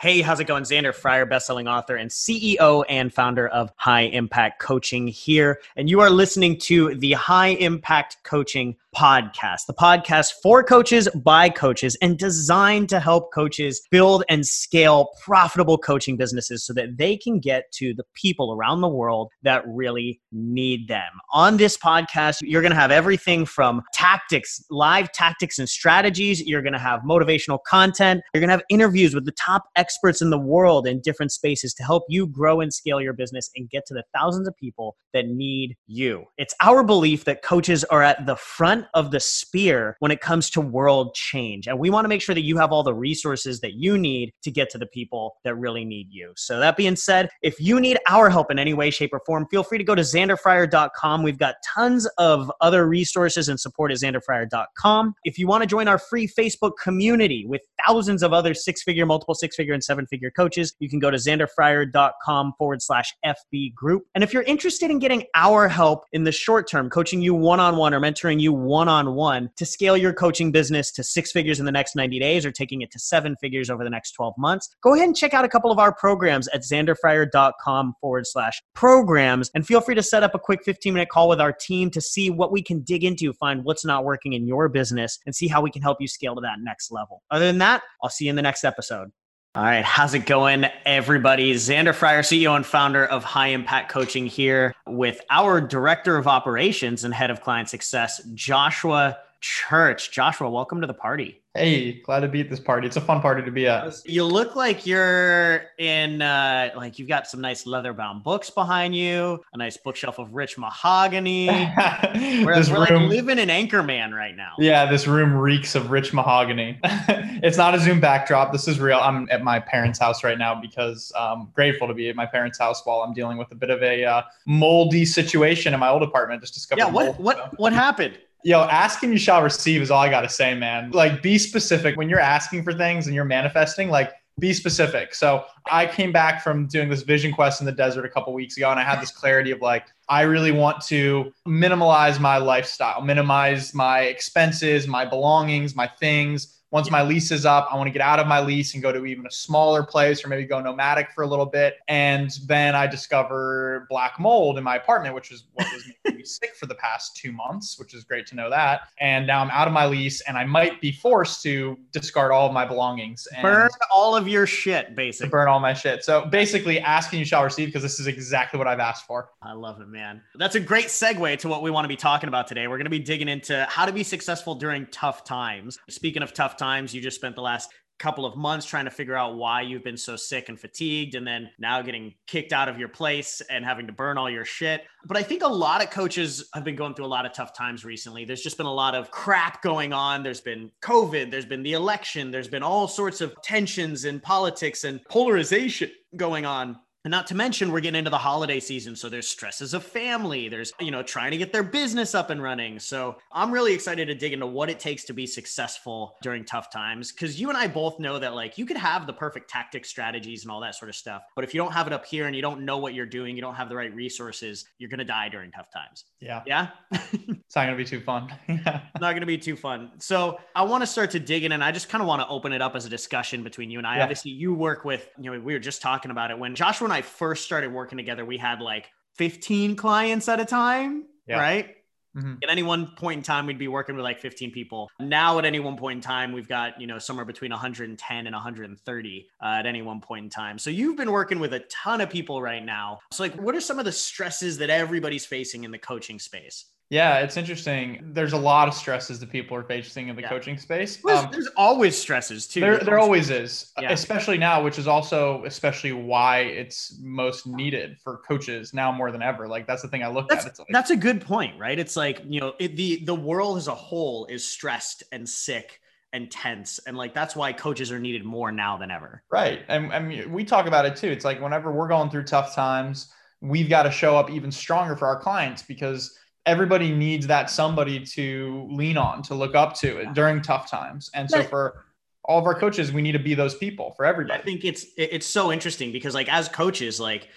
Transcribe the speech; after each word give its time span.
Hey, 0.00 0.22
how's 0.22 0.40
it 0.40 0.46
going? 0.46 0.64
Xander 0.64 0.94
Fryer, 0.94 1.26
bestselling 1.26 1.70
author 1.70 1.94
and 1.94 2.10
CEO 2.10 2.86
and 2.88 3.12
founder 3.12 3.46
of 3.46 3.70
High 3.76 4.04
Impact 4.04 4.58
Coaching 4.58 5.06
here. 5.06 5.60
And 5.76 5.90
you 5.90 6.00
are 6.00 6.08
listening 6.08 6.56
to 6.60 6.94
the 6.94 7.12
High 7.12 7.48
Impact 7.48 8.16
Coaching 8.24 8.76
podcast, 8.96 9.66
the 9.66 9.74
podcast 9.74 10.32
for 10.42 10.62
coaches 10.62 11.08
by 11.14 11.48
coaches 11.48 11.96
and 12.02 12.18
designed 12.18 12.88
to 12.88 13.00
help 13.00 13.32
coaches 13.32 13.80
build 13.90 14.24
and 14.28 14.46
scale 14.46 15.10
profitable 15.24 15.78
coaching 15.78 16.16
businesses 16.16 16.64
so 16.64 16.72
that 16.72 16.98
they 16.98 17.16
can 17.16 17.38
get 17.38 17.70
to 17.72 17.94
the 17.94 18.04
people 18.14 18.52
around 18.52 18.80
the 18.80 18.88
world 18.88 19.30
that 19.42 19.62
really 19.66 20.20
need 20.32 20.88
them. 20.88 21.10
On 21.32 21.56
this 21.56 21.76
podcast, 21.76 22.38
you're 22.42 22.62
going 22.62 22.72
to 22.72 22.78
have 22.78 22.90
everything 22.90 23.44
from 23.44 23.82
tactics, 23.92 24.62
live 24.70 25.12
tactics 25.12 25.58
and 25.58 25.68
strategies. 25.68 26.40
You're 26.42 26.62
going 26.62 26.72
to 26.72 26.78
have 26.78 27.00
motivational 27.00 27.58
content. 27.66 28.22
You're 28.34 28.40
going 28.40 28.48
to 28.48 28.54
have 28.54 28.64
interviews 28.68 29.14
with 29.14 29.24
the 29.24 29.32
top 29.32 29.64
experts 29.76 30.20
in 30.20 30.30
the 30.30 30.38
world 30.38 30.86
in 30.86 31.00
different 31.00 31.32
spaces 31.32 31.74
to 31.74 31.82
help 31.82 32.04
you 32.08 32.26
grow 32.26 32.60
and 32.60 32.72
scale 32.72 33.00
your 33.00 33.12
business 33.12 33.50
and 33.54 33.70
get 33.70 33.86
to 33.86 33.94
the 33.94 34.04
thousands 34.14 34.48
of 34.48 34.56
people 34.56 34.96
that 35.12 35.26
need 35.26 35.76
you. 35.86 36.24
It's 36.38 36.54
our 36.60 36.82
belief 36.82 37.24
that 37.24 37.42
coaches 37.42 37.84
are 37.84 38.02
at 38.02 38.26
the 38.26 38.36
front 38.36 38.79
front 38.80 38.90
of 38.94 39.10
the 39.10 39.20
spear 39.20 39.96
when 39.98 40.10
it 40.10 40.20
comes 40.20 40.50
to 40.50 40.60
world 40.60 41.14
change. 41.14 41.66
And 41.66 41.78
we 41.78 41.90
want 41.90 42.04
to 42.04 42.08
make 42.08 42.22
sure 42.22 42.34
that 42.34 42.42
you 42.42 42.56
have 42.58 42.72
all 42.72 42.82
the 42.82 42.94
resources 42.94 43.60
that 43.60 43.74
you 43.74 43.98
need 43.98 44.32
to 44.42 44.50
get 44.50 44.70
to 44.70 44.78
the 44.78 44.86
people 44.86 45.36
that 45.44 45.54
really 45.54 45.84
need 45.84 46.08
you. 46.10 46.32
So, 46.36 46.60
that 46.60 46.76
being 46.76 46.96
said, 46.96 47.28
if 47.42 47.60
you 47.60 47.80
need 47.80 47.98
our 48.08 48.30
help 48.30 48.50
in 48.50 48.58
any 48.58 48.74
way, 48.74 48.90
shape, 48.90 49.10
or 49.12 49.20
form, 49.26 49.46
feel 49.50 49.62
free 49.62 49.78
to 49.78 49.84
go 49.84 49.94
to 49.94 50.02
xanderfryer.com. 50.02 51.22
We've 51.22 51.38
got 51.38 51.56
tons 51.74 52.06
of 52.18 52.50
other 52.60 52.86
resources 52.86 53.48
and 53.48 53.58
support 53.58 53.90
at 53.92 53.98
xanderfryer.com. 53.98 55.14
If 55.24 55.38
you 55.38 55.46
want 55.46 55.62
to 55.62 55.66
join 55.66 55.88
our 55.88 55.98
free 55.98 56.26
Facebook 56.26 56.72
community 56.82 57.44
with 57.46 57.62
thousands 57.86 58.22
of 58.22 58.32
other 58.32 58.54
six 58.54 58.82
figure, 58.82 59.06
multiple 59.06 59.34
six 59.34 59.56
figure, 59.56 59.74
and 59.74 59.82
seven 59.82 60.06
figure 60.06 60.30
coaches, 60.30 60.74
you 60.78 60.88
can 60.88 60.98
go 60.98 61.10
to 61.10 61.16
xanderfryer.com 61.16 62.54
forward 62.58 62.82
slash 62.82 63.14
FB 63.24 63.74
group. 63.74 64.04
And 64.14 64.24
if 64.24 64.32
you're 64.32 64.42
interested 64.42 64.90
in 64.90 64.98
getting 64.98 65.24
our 65.34 65.68
help 65.68 66.04
in 66.12 66.24
the 66.24 66.32
short 66.32 66.68
term, 66.68 66.90
coaching 66.90 67.20
you 67.20 67.34
one 67.34 67.60
on 67.60 67.76
one 67.76 67.94
or 67.94 68.00
mentoring 68.00 68.40
you 68.40 68.52
one 68.70 68.88
on 68.88 69.14
one 69.14 69.50
to 69.56 69.66
scale 69.66 69.96
your 69.96 70.12
coaching 70.12 70.52
business 70.52 70.92
to 70.92 71.02
six 71.02 71.32
figures 71.32 71.58
in 71.58 71.66
the 71.66 71.72
next 71.72 71.96
90 71.96 72.20
days 72.20 72.46
or 72.46 72.52
taking 72.52 72.82
it 72.82 72.90
to 72.92 72.98
seven 72.98 73.34
figures 73.40 73.68
over 73.68 73.82
the 73.82 73.90
next 73.90 74.12
12 74.12 74.34
months, 74.38 74.68
go 74.80 74.94
ahead 74.94 75.06
and 75.06 75.16
check 75.16 75.34
out 75.34 75.44
a 75.44 75.48
couple 75.48 75.72
of 75.72 75.78
our 75.78 75.92
programs 75.92 76.46
at 76.48 76.62
xanderfryer.com 76.62 77.94
forward 78.00 78.26
slash 78.26 78.62
programs. 78.74 79.50
And 79.54 79.66
feel 79.66 79.80
free 79.80 79.96
to 79.96 80.02
set 80.02 80.22
up 80.22 80.34
a 80.34 80.38
quick 80.38 80.62
15 80.64 80.94
minute 80.94 81.08
call 81.08 81.28
with 81.28 81.40
our 81.40 81.52
team 81.52 81.90
to 81.90 82.00
see 82.00 82.30
what 82.30 82.52
we 82.52 82.62
can 82.62 82.80
dig 82.80 83.02
into, 83.02 83.32
find 83.32 83.64
what's 83.64 83.84
not 83.84 84.04
working 84.04 84.32
in 84.34 84.46
your 84.46 84.68
business, 84.68 85.18
and 85.26 85.34
see 85.34 85.48
how 85.48 85.60
we 85.60 85.70
can 85.70 85.82
help 85.82 86.00
you 86.00 86.06
scale 86.06 86.36
to 86.36 86.40
that 86.40 86.60
next 86.60 86.92
level. 86.92 87.22
Other 87.30 87.46
than 87.46 87.58
that, 87.58 87.82
I'll 88.02 88.10
see 88.10 88.26
you 88.26 88.30
in 88.30 88.36
the 88.36 88.42
next 88.42 88.64
episode. 88.64 89.10
All 89.56 89.64
right, 89.64 89.84
how's 89.84 90.14
it 90.14 90.26
going, 90.26 90.66
everybody? 90.86 91.52
Xander 91.54 91.92
Fryer, 91.92 92.22
CEO 92.22 92.54
and 92.54 92.64
founder 92.64 93.04
of 93.04 93.24
High 93.24 93.48
Impact 93.48 93.90
Coaching, 93.90 94.26
here 94.26 94.72
with 94.86 95.20
our 95.28 95.60
director 95.60 96.16
of 96.16 96.28
operations 96.28 97.02
and 97.02 97.12
head 97.12 97.32
of 97.32 97.40
client 97.40 97.68
success, 97.68 98.22
Joshua 98.34 99.18
Church. 99.40 100.12
Joshua, 100.12 100.48
welcome 100.48 100.80
to 100.82 100.86
the 100.86 100.94
party. 100.94 101.39
Hey, 101.54 102.00
glad 102.02 102.20
to 102.20 102.28
be 102.28 102.40
at 102.40 102.48
this 102.48 102.60
party. 102.60 102.86
It's 102.86 102.96
a 102.96 103.00
fun 103.00 103.20
party 103.20 103.42
to 103.42 103.50
be 103.50 103.66
at. 103.66 104.06
You 104.06 104.24
look 104.24 104.54
like 104.54 104.86
you're 104.86 105.64
in, 105.78 106.22
uh, 106.22 106.70
like 106.76 107.00
you've 107.00 107.08
got 107.08 107.26
some 107.26 107.40
nice 107.40 107.66
leather 107.66 107.92
bound 107.92 108.22
books 108.22 108.50
behind 108.50 108.94
you, 108.94 109.42
a 109.52 109.56
nice 109.56 109.76
bookshelf 109.76 110.20
of 110.20 110.32
rich 110.32 110.56
mahogany. 110.58 111.48
we're, 112.14 112.44
we're 112.44 112.86
room, 112.88 113.02
like 113.02 113.10
living 113.10 113.40
in 113.40 113.48
Anchorman 113.48 114.12
right 114.12 114.36
now. 114.36 114.52
Yeah, 114.60 114.86
this 114.88 115.08
room 115.08 115.34
reeks 115.34 115.74
of 115.74 115.90
rich 115.90 116.12
mahogany. 116.12 116.78
it's 116.84 117.56
not 117.56 117.74
a 117.74 117.80
Zoom 117.80 117.98
backdrop. 117.98 118.52
This 118.52 118.68
is 118.68 118.78
real. 118.78 119.00
I'm 119.00 119.26
at 119.28 119.42
my 119.42 119.58
parents' 119.58 119.98
house 119.98 120.22
right 120.22 120.38
now 120.38 120.54
because 120.54 121.12
I'm 121.18 121.48
grateful 121.52 121.88
to 121.88 121.94
be 121.94 122.08
at 122.08 122.14
my 122.14 122.26
parents' 122.26 122.60
house 122.60 122.86
while 122.86 123.00
I'm 123.00 123.12
dealing 123.12 123.38
with 123.38 123.50
a 123.50 123.56
bit 123.56 123.70
of 123.70 123.82
a 123.82 124.04
uh, 124.04 124.22
moldy 124.46 125.04
situation 125.04 125.74
in 125.74 125.80
my 125.80 125.88
old 125.88 126.04
apartment. 126.04 126.42
Just 126.42 126.54
discovered. 126.54 126.78
Yeah, 126.78 126.90
what 126.90 127.06
mold, 127.06 127.18
what 127.18 127.36
so. 127.38 127.50
what 127.56 127.72
happened? 127.72 128.18
Yo, 128.42 128.62
asking 128.62 129.12
you 129.12 129.18
shall 129.18 129.42
receive 129.42 129.82
is 129.82 129.90
all 129.90 130.00
I 130.00 130.08
got 130.08 130.22
to 130.22 130.28
say, 130.28 130.54
man. 130.54 130.90
Like, 130.92 131.22
be 131.22 131.38
specific 131.38 131.96
when 131.96 132.08
you're 132.08 132.20
asking 132.20 132.64
for 132.64 132.72
things 132.72 133.06
and 133.06 133.14
you're 133.14 133.24
manifesting. 133.24 133.90
Like, 133.90 134.12
be 134.38 134.54
specific. 134.54 135.14
So 135.14 135.44
I 135.70 135.86
came 135.86 136.12
back 136.12 136.42
from 136.42 136.66
doing 136.66 136.88
this 136.88 137.02
vision 137.02 137.32
quest 137.32 137.60
in 137.60 137.66
the 137.66 137.72
desert 137.72 138.06
a 138.06 138.08
couple 138.08 138.32
weeks 138.32 138.56
ago, 138.56 138.70
and 138.70 138.80
I 138.80 138.82
had 138.82 139.00
this 139.00 139.10
clarity 139.10 139.50
of 139.50 139.60
like, 139.60 139.84
I 140.08 140.22
really 140.22 140.52
want 140.52 140.80
to 140.86 141.32
minimize 141.46 142.18
my 142.18 142.38
lifestyle, 142.38 143.02
minimize 143.02 143.74
my 143.74 144.00
expenses, 144.02 144.88
my 144.88 145.04
belongings, 145.04 145.76
my 145.76 145.86
things 145.86 146.59
once 146.70 146.90
my 146.90 147.02
lease 147.02 147.30
is 147.30 147.44
up, 147.44 147.68
I 147.70 147.76
want 147.76 147.88
to 147.88 147.92
get 147.92 148.02
out 148.02 148.20
of 148.20 148.26
my 148.26 148.40
lease 148.40 148.74
and 148.74 148.82
go 148.82 148.92
to 148.92 149.04
even 149.04 149.26
a 149.26 149.30
smaller 149.30 149.82
place 149.82 150.24
or 150.24 150.28
maybe 150.28 150.44
go 150.44 150.60
nomadic 150.60 151.10
for 151.12 151.22
a 151.22 151.26
little 151.26 151.46
bit. 151.46 151.78
And 151.88 152.30
then 152.46 152.74
I 152.74 152.86
discover 152.86 153.86
black 153.90 154.20
mold 154.20 154.56
in 154.56 154.64
my 154.64 154.76
apartment, 154.76 155.14
which 155.14 155.32
is 155.32 155.44
what 155.54 155.66
was 155.72 155.84
making 156.04 156.18
me 156.18 156.24
sick 156.30 156.54
for 156.54 156.66
the 156.66 156.76
past 156.76 157.16
two 157.16 157.32
months, 157.32 157.78
which 157.78 157.92
is 157.92 158.04
great 158.04 158.26
to 158.28 158.36
know 158.36 158.48
that. 158.50 158.82
And 158.98 159.26
now 159.26 159.40
I'm 159.40 159.50
out 159.50 159.66
of 159.66 159.74
my 159.74 159.86
lease 159.86 160.20
and 160.22 160.36
I 160.36 160.44
might 160.44 160.80
be 160.80 160.92
forced 160.92 161.42
to 161.42 161.76
discard 161.92 162.30
all 162.30 162.46
of 162.46 162.52
my 162.52 162.64
belongings. 162.64 163.26
And 163.34 163.42
burn 163.42 163.68
all 163.90 164.14
of 164.14 164.28
your 164.28 164.46
shit, 164.46 164.94
basically. 164.94 165.30
Burn 165.30 165.48
all 165.48 165.60
my 165.60 165.74
shit. 165.74 166.04
So 166.04 166.26
basically, 166.26 166.80
asking 166.80 167.18
you 167.18 167.24
shall 167.24 167.42
receive 167.42 167.68
because 167.68 167.82
this 167.82 167.98
is 167.98 168.06
exactly 168.06 168.58
what 168.58 168.68
I've 168.68 168.80
asked 168.80 169.06
for. 169.06 169.30
I 169.42 169.52
love 169.52 169.80
it, 169.80 169.88
man. 169.88 170.22
That's 170.36 170.54
a 170.54 170.60
great 170.60 170.86
segue 170.86 171.38
to 171.38 171.48
what 171.48 171.62
we 171.62 171.70
want 171.70 171.84
to 171.84 171.88
be 171.88 171.96
talking 171.96 172.28
about 172.28 172.46
today. 172.46 172.68
We're 172.68 172.76
going 172.76 172.84
to 172.84 172.90
be 172.90 173.00
digging 173.00 173.28
into 173.28 173.66
how 173.68 173.86
to 173.86 173.92
be 173.92 174.04
successful 174.04 174.54
during 174.54 174.86
tough 174.86 175.24
times. 175.24 175.78
Speaking 175.88 176.22
of 176.22 176.32
tough 176.32 176.56
times. 176.60 176.94
You 176.94 177.00
just 177.00 177.16
spent 177.16 177.34
the 177.34 177.42
last 177.42 177.70
couple 178.00 178.24
of 178.24 178.34
months 178.34 178.64
trying 178.64 178.86
to 178.86 178.90
figure 178.90 179.14
out 179.14 179.36
why 179.36 179.60
you've 179.60 179.84
been 179.84 179.96
so 179.96 180.16
sick 180.16 180.48
and 180.48 180.58
fatigued 180.58 181.14
and 181.14 181.26
then 181.26 181.50
now 181.58 181.82
getting 181.82 182.14
kicked 182.26 182.52
out 182.52 182.66
of 182.66 182.78
your 182.78 182.88
place 182.88 183.42
and 183.50 183.62
having 183.62 183.86
to 183.86 183.92
burn 183.92 184.16
all 184.16 184.30
your 184.30 184.44
shit. 184.44 184.84
But 185.04 185.18
I 185.18 185.22
think 185.22 185.42
a 185.42 185.48
lot 185.48 185.84
of 185.84 185.90
coaches 185.90 186.48
have 186.54 186.64
been 186.64 186.76
going 186.76 186.94
through 186.94 187.04
a 187.04 187.14
lot 187.14 187.26
of 187.26 187.34
tough 187.34 187.52
times 187.52 187.84
recently. 187.84 188.24
There's 188.24 188.40
just 188.40 188.56
been 188.56 188.64
a 188.64 188.72
lot 188.72 188.94
of 188.94 189.10
crap 189.10 189.62
going 189.62 189.92
on. 189.92 190.22
There's 190.22 190.40
been 190.40 190.70
COVID, 190.82 191.30
there's 191.30 191.44
been 191.44 191.62
the 191.62 191.74
election, 191.74 192.30
there's 192.30 192.48
been 192.48 192.62
all 192.62 192.88
sorts 192.88 193.20
of 193.20 193.34
tensions 193.42 194.06
in 194.06 194.18
politics 194.18 194.84
and 194.84 195.04
polarization 195.04 195.90
going 196.16 196.46
on. 196.46 196.78
And 197.04 197.10
not 197.10 197.26
to 197.28 197.34
mention, 197.34 197.72
we're 197.72 197.80
getting 197.80 197.98
into 197.98 198.10
the 198.10 198.18
holiday 198.18 198.60
season. 198.60 198.94
So 198.94 199.08
there's 199.08 199.26
stresses 199.26 199.72
of 199.72 199.82
family. 199.82 200.48
There's, 200.48 200.70
you 200.80 200.90
know, 200.90 201.02
trying 201.02 201.30
to 201.30 201.38
get 201.38 201.50
their 201.50 201.62
business 201.62 202.14
up 202.14 202.28
and 202.28 202.42
running. 202.42 202.78
So 202.78 203.16
I'm 203.32 203.50
really 203.50 203.72
excited 203.72 204.06
to 204.08 204.14
dig 204.14 204.34
into 204.34 204.46
what 204.46 204.68
it 204.68 204.78
takes 204.78 205.04
to 205.04 205.14
be 205.14 205.26
successful 205.26 206.16
during 206.20 206.44
tough 206.44 206.70
times. 206.70 207.10
Cause 207.10 207.36
you 207.36 207.48
and 207.48 207.56
I 207.56 207.68
both 207.68 207.98
know 208.00 208.18
that 208.18 208.34
like 208.34 208.58
you 208.58 208.66
could 208.66 208.76
have 208.76 209.06
the 209.06 209.14
perfect 209.14 209.48
tactic 209.48 209.86
strategies 209.86 210.42
and 210.42 210.52
all 210.52 210.60
that 210.60 210.74
sort 210.74 210.90
of 210.90 210.94
stuff. 210.94 211.22
But 211.34 211.44
if 211.44 211.54
you 211.54 211.58
don't 211.58 211.72
have 211.72 211.86
it 211.86 211.94
up 211.94 212.04
here 212.04 212.26
and 212.26 212.36
you 212.36 212.42
don't 212.42 212.66
know 212.66 212.76
what 212.76 212.92
you're 212.92 213.06
doing, 213.06 213.34
you 213.34 213.40
don't 213.40 213.54
have 213.54 213.70
the 213.70 213.76
right 213.76 213.94
resources, 213.94 214.66
you're 214.78 214.90
going 214.90 214.98
to 214.98 215.04
die 215.04 215.30
during 215.30 215.50
tough 215.52 215.70
times. 215.72 216.04
Yeah. 216.20 216.42
Yeah. 216.46 216.68
it's 216.92 217.56
not 217.56 217.64
going 217.64 217.70
to 217.70 217.76
be 217.76 217.84
too 217.84 218.00
fun. 218.00 218.30
yeah. 218.48 218.82
Not 219.00 219.12
going 219.12 219.20
to 219.20 219.26
be 219.26 219.38
too 219.38 219.56
fun. 219.56 219.92
So 219.98 220.38
I 220.54 220.64
want 220.64 220.82
to 220.82 220.86
start 220.86 221.12
to 221.12 221.18
dig 221.18 221.44
in 221.44 221.52
and 221.52 221.64
I 221.64 221.72
just 221.72 221.88
kind 221.88 222.02
of 222.02 222.08
want 222.08 222.20
to 222.20 222.28
open 222.28 222.52
it 222.52 222.60
up 222.60 222.76
as 222.76 222.84
a 222.84 222.90
discussion 222.90 223.42
between 223.42 223.70
you 223.70 223.78
and 223.78 223.86
I. 223.86 223.96
Yeah. 223.96 224.02
Obviously, 224.02 224.32
you 224.32 224.52
work 224.52 224.84
with, 224.84 225.08
you 225.18 225.30
know, 225.30 225.40
we 225.40 225.54
were 225.54 225.58
just 225.58 225.80
talking 225.80 226.10
about 226.10 226.30
it 226.30 226.38
when 226.38 226.54
Joshua 226.54 226.89
when 226.90 226.98
I 226.98 227.02
first 227.02 227.44
started 227.44 227.72
working 227.72 227.96
together, 227.96 228.24
we 228.24 228.36
had 228.36 228.60
like 228.60 228.90
15 229.14 229.76
clients 229.76 230.28
at 230.28 230.40
a 230.40 230.44
time, 230.44 231.06
yeah. 231.26 231.38
right? 231.38 231.76
Mm-hmm. 232.16 232.34
At 232.42 232.50
any 232.50 232.64
one 232.64 232.88
point 232.96 233.18
in 233.18 233.22
time, 233.22 233.46
we'd 233.46 233.58
be 233.58 233.68
working 233.68 233.94
with 233.94 234.02
like 234.02 234.18
15 234.18 234.50
people. 234.50 234.90
Now, 234.98 235.38
at 235.38 235.44
any 235.44 235.60
one 235.60 235.76
point 235.76 235.98
in 235.98 236.00
time, 236.02 236.32
we've 236.32 236.48
got, 236.48 236.80
you 236.80 236.88
know, 236.88 236.98
somewhere 236.98 237.24
between 237.24 237.52
110 237.52 238.26
and 238.26 238.34
130 238.34 239.28
uh, 239.40 239.46
at 239.46 239.66
any 239.66 239.82
one 239.82 240.00
point 240.00 240.24
in 240.24 240.30
time. 240.30 240.58
So 240.58 240.70
you've 240.70 240.96
been 240.96 241.12
working 241.12 241.38
with 241.38 241.54
a 241.54 241.60
ton 241.70 242.00
of 242.00 242.10
people 242.10 242.42
right 242.42 242.64
now. 242.64 242.98
So, 243.12 243.22
like, 243.22 243.36
what 243.36 243.54
are 243.54 243.60
some 243.60 243.78
of 243.78 243.84
the 243.84 243.92
stresses 243.92 244.58
that 244.58 244.70
everybody's 244.70 245.24
facing 245.24 245.62
in 245.62 245.70
the 245.70 245.78
coaching 245.78 246.18
space? 246.18 246.64
Yeah, 246.90 247.20
it's 247.20 247.36
interesting. 247.36 248.00
There's 248.12 248.32
a 248.32 248.36
lot 248.36 248.66
of 248.66 248.74
stresses 248.74 249.20
that 249.20 249.30
people 249.30 249.56
are 249.56 249.62
facing 249.62 250.08
in 250.08 250.16
the 250.16 250.22
yeah. 250.22 250.28
coaching 250.28 250.58
space. 250.58 250.96
There's, 250.96 251.20
um, 251.20 251.28
there's, 251.30 251.46
always 251.56 251.96
stresses 251.96 252.48
too. 252.48 252.58
There, 252.58 252.78
there 252.80 252.98
always 252.98 253.30
is, 253.30 253.72
yeah. 253.80 253.92
especially 253.92 254.38
now, 254.38 254.60
which 254.60 254.76
is 254.76 254.88
also 254.88 255.44
especially 255.44 255.92
why 255.92 256.40
it's 256.40 256.98
most 257.00 257.46
needed 257.46 257.96
for 258.02 258.18
coaches 258.28 258.74
now 258.74 258.90
more 258.90 259.12
than 259.12 259.22
ever. 259.22 259.46
Like 259.46 259.68
that's 259.68 259.82
the 259.82 259.88
thing 259.88 260.02
I 260.02 260.08
look 260.08 260.28
that's, 260.28 260.44
at. 260.44 260.50
It's 260.50 260.58
like, 260.58 260.68
that's 260.72 260.90
a 260.90 260.96
good 260.96 261.20
point, 261.20 261.56
right? 261.60 261.78
It's 261.78 261.96
like 261.96 262.22
you 262.26 262.40
know, 262.40 262.54
it, 262.58 262.74
the 262.74 263.04
the 263.04 263.14
world 263.14 263.56
as 263.56 263.68
a 263.68 263.74
whole 263.74 264.26
is 264.26 264.44
stressed 264.44 265.04
and 265.12 265.28
sick 265.28 265.80
and 266.12 266.28
tense 266.28 266.80
and 266.88 266.96
like 266.96 267.14
that's 267.14 267.36
why 267.36 267.52
coaches 267.52 267.92
are 267.92 268.00
needed 268.00 268.24
more 268.24 268.50
now 268.50 268.76
than 268.76 268.90
ever 268.90 269.22
right 269.30 269.60
and 269.68 269.92
I 269.92 270.00
mean, 270.00 270.32
we 270.32 270.44
talk 270.44 270.66
about 270.66 270.84
it 270.84 270.96
too 270.96 271.06
it's 271.06 271.24
like 271.24 271.40
whenever 271.40 271.70
we're 271.70 271.86
going 271.86 272.10
through 272.10 272.24
tough 272.24 272.52
times 272.52 273.12
we've 273.40 273.68
got 273.68 273.84
to 273.84 273.92
show 273.92 274.16
up 274.16 274.28
even 274.28 274.50
stronger 274.50 274.96
for 274.96 275.06
our 275.06 275.20
clients 275.20 275.62
because 275.62 276.18
everybody 276.46 276.92
needs 276.92 277.26
that 277.26 277.50
somebody 277.50 278.04
to 278.04 278.66
lean 278.70 278.96
on, 278.96 279.22
to 279.22 279.34
look 279.34 279.54
up 279.54 279.74
to 279.76 280.06
during 280.14 280.42
tough 280.42 280.70
times. 280.70 281.10
And 281.14 281.30
so 281.30 281.42
for 281.42 281.84
all 282.24 282.38
of 282.38 282.46
our 282.46 282.58
coaches, 282.58 282.92
we 282.92 283.02
need 283.02 283.12
to 283.12 283.18
be 283.18 283.34
those 283.34 283.54
people 283.54 283.92
for 283.96 284.04
everybody. 284.04 284.40
I 284.40 284.42
think 284.42 284.64
it's 284.64 284.86
it's 284.96 285.26
so 285.26 285.52
interesting 285.52 285.92
because 285.92 286.14
like 286.14 286.32
as 286.32 286.48
coaches, 286.48 287.00
like 287.00 287.28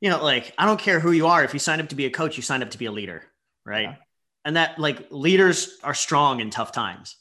you 0.00 0.10
know, 0.10 0.22
like 0.22 0.52
I 0.58 0.66
don't 0.66 0.80
care 0.80 1.00
who 1.00 1.12
you 1.12 1.26
are. 1.26 1.42
If 1.44 1.52
you 1.54 1.60
sign 1.60 1.80
up 1.80 1.88
to 1.88 1.96
be 1.96 2.06
a 2.06 2.10
coach, 2.10 2.36
you 2.36 2.42
sign 2.42 2.62
up 2.62 2.70
to 2.70 2.78
be 2.78 2.86
a 2.86 2.92
leader, 2.92 3.24
right? 3.64 3.82
Yeah. 3.82 3.96
And 4.44 4.56
that 4.56 4.78
like 4.78 5.10
leaders 5.10 5.78
are 5.82 5.94
strong 5.94 6.40
in 6.40 6.50
tough 6.50 6.72
times. 6.72 7.16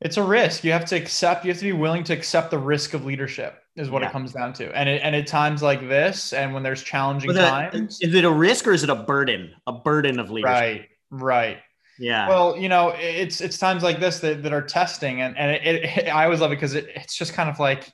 It's 0.00 0.16
a 0.16 0.22
risk. 0.22 0.64
You 0.64 0.72
have 0.72 0.84
to 0.86 0.96
accept, 0.96 1.44
you 1.44 1.50
have 1.50 1.58
to 1.58 1.64
be 1.64 1.72
willing 1.72 2.04
to 2.04 2.12
accept 2.12 2.50
the 2.50 2.58
risk 2.58 2.94
of 2.94 3.04
leadership 3.04 3.60
is 3.76 3.90
what 3.90 4.02
Yeah. 4.02 4.08
it 4.08 4.12
comes 4.12 4.32
down 4.32 4.52
to. 4.54 4.70
And 4.76 4.88
it, 4.88 5.00
and 5.02 5.16
at 5.16 5.26
times 5.26 5.62
like 5.62 5.80
this, 5.88 6.32
and 6.32 6.52
when 6.52 6.62
there's 6.62 6.82
challenging 6.82 7.30
it- 7.30 7.34
times, 7.34 7.98
is 8.02 8.14
it 8.14 8.24
a 8.24 8.30
risk 8.30 8.66
or 8.66 8.72
is 8.72 8.82
it 8.84 8.90
a 8.90 8.94
burden? 8.94 9.54
A 9.66 9.72
burden 9.72 10.18
of 10.18 10.30
leadership. 10.30 10.52
right, 10.54 10.88
right. 11.10 11.58
Yeah. 11.98 12.28
Well, 12.28 12.56
you 12.56 12.68
know, 12.68 12.88
it's 12.98 13.40
it's 13.40 13.56
times 13.56 13.84
like 13.84 14.00
this 14.00 14.18
that, 14.18 14.42
that 14.42 14.52
are 14.52 14.62
testing, 14.62 15.20
and 15.20 15.38
and 15.38 15.52
it, 15.52 15.84
it 15.84 16.08
I 16.12 16.24
always 16.24 16.40
love 16.40 16.50
it 16.50 16.56
because 16.56 16.74
it, 16.74 16.88
it's 16.96 17.16
just 17.16 17.34
kind 17.34 17.48
of 17.48 17.60
like 17.60 17.92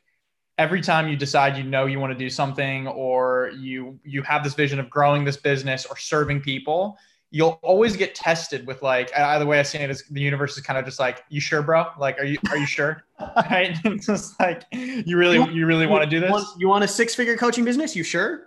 every 0.56 0.80
time 0.80 1.06
you 1.08 1.16
decide 1.16 1.56
you 1.58 1.64
know 1.64 1.84
you 1.84 2.00
want 2.00 2.10
to 2.10 2.18
do 2.18 2.30
something, 2.30 2.88
or 2.88 3.52
you 3.58 4.00
you 4.02 4.22
have 4.22 4.42
this 4.42 4.54
vision 4.54 4.80
of 4.80 4.88
growing 4.88 5.24
this 5.24 5.36
business 5.36 5.84
or 5.84 5.98
serving 5.98 6.40
people, 6.40 6.96
you'll 7.30 7.58
always 7.62 7.96
get 7.96 8.14
tested 8.14 8.66
with 8.66 8.82
like 8.82 9.16
either 9.16 9.46
way 9.46 9.60
I 9.60 9.62
see 9.62 9.78
it 9.78 9.90
is 9.90 10.04
the 10.10 10.20
universe 10.20 10.56
is 10.56 10.62
kind 10.64 10.78
of 10.78 10.84
just 10.84 10.98
like, 10.98 11.22
you 11.28 11.40
sure, 11.40 11.62
bro? 11.62 11.86
Like, 11.98 12.18
are 12.18 12.24
you 12.24 12.38
are 12.50 12.56
you 12.58 12.66
sure? 12.66 13.04
right? 13.36 13.76
It's 13.84 14.06
just 14.06 14.38
like 14.40 14.64
you 14.72 15.16
really 15.16 15.38
you 15.52 15.66
really 15.66 15.86
want 15.86 16.02
to 16.04 16.10
do 16.10 16.16
You 16.16 16.22
this? 16.22 16.30
want, 16.30 16.46
you 16.60 16.68
want 16.68 16.84
a 16.84 16.88
six 16.88 17.14
figure 17.14 17.36
coaching 17.36 17.64
business? 17.64 17.94
You 17.94 18.02
sure? 18.02 18.46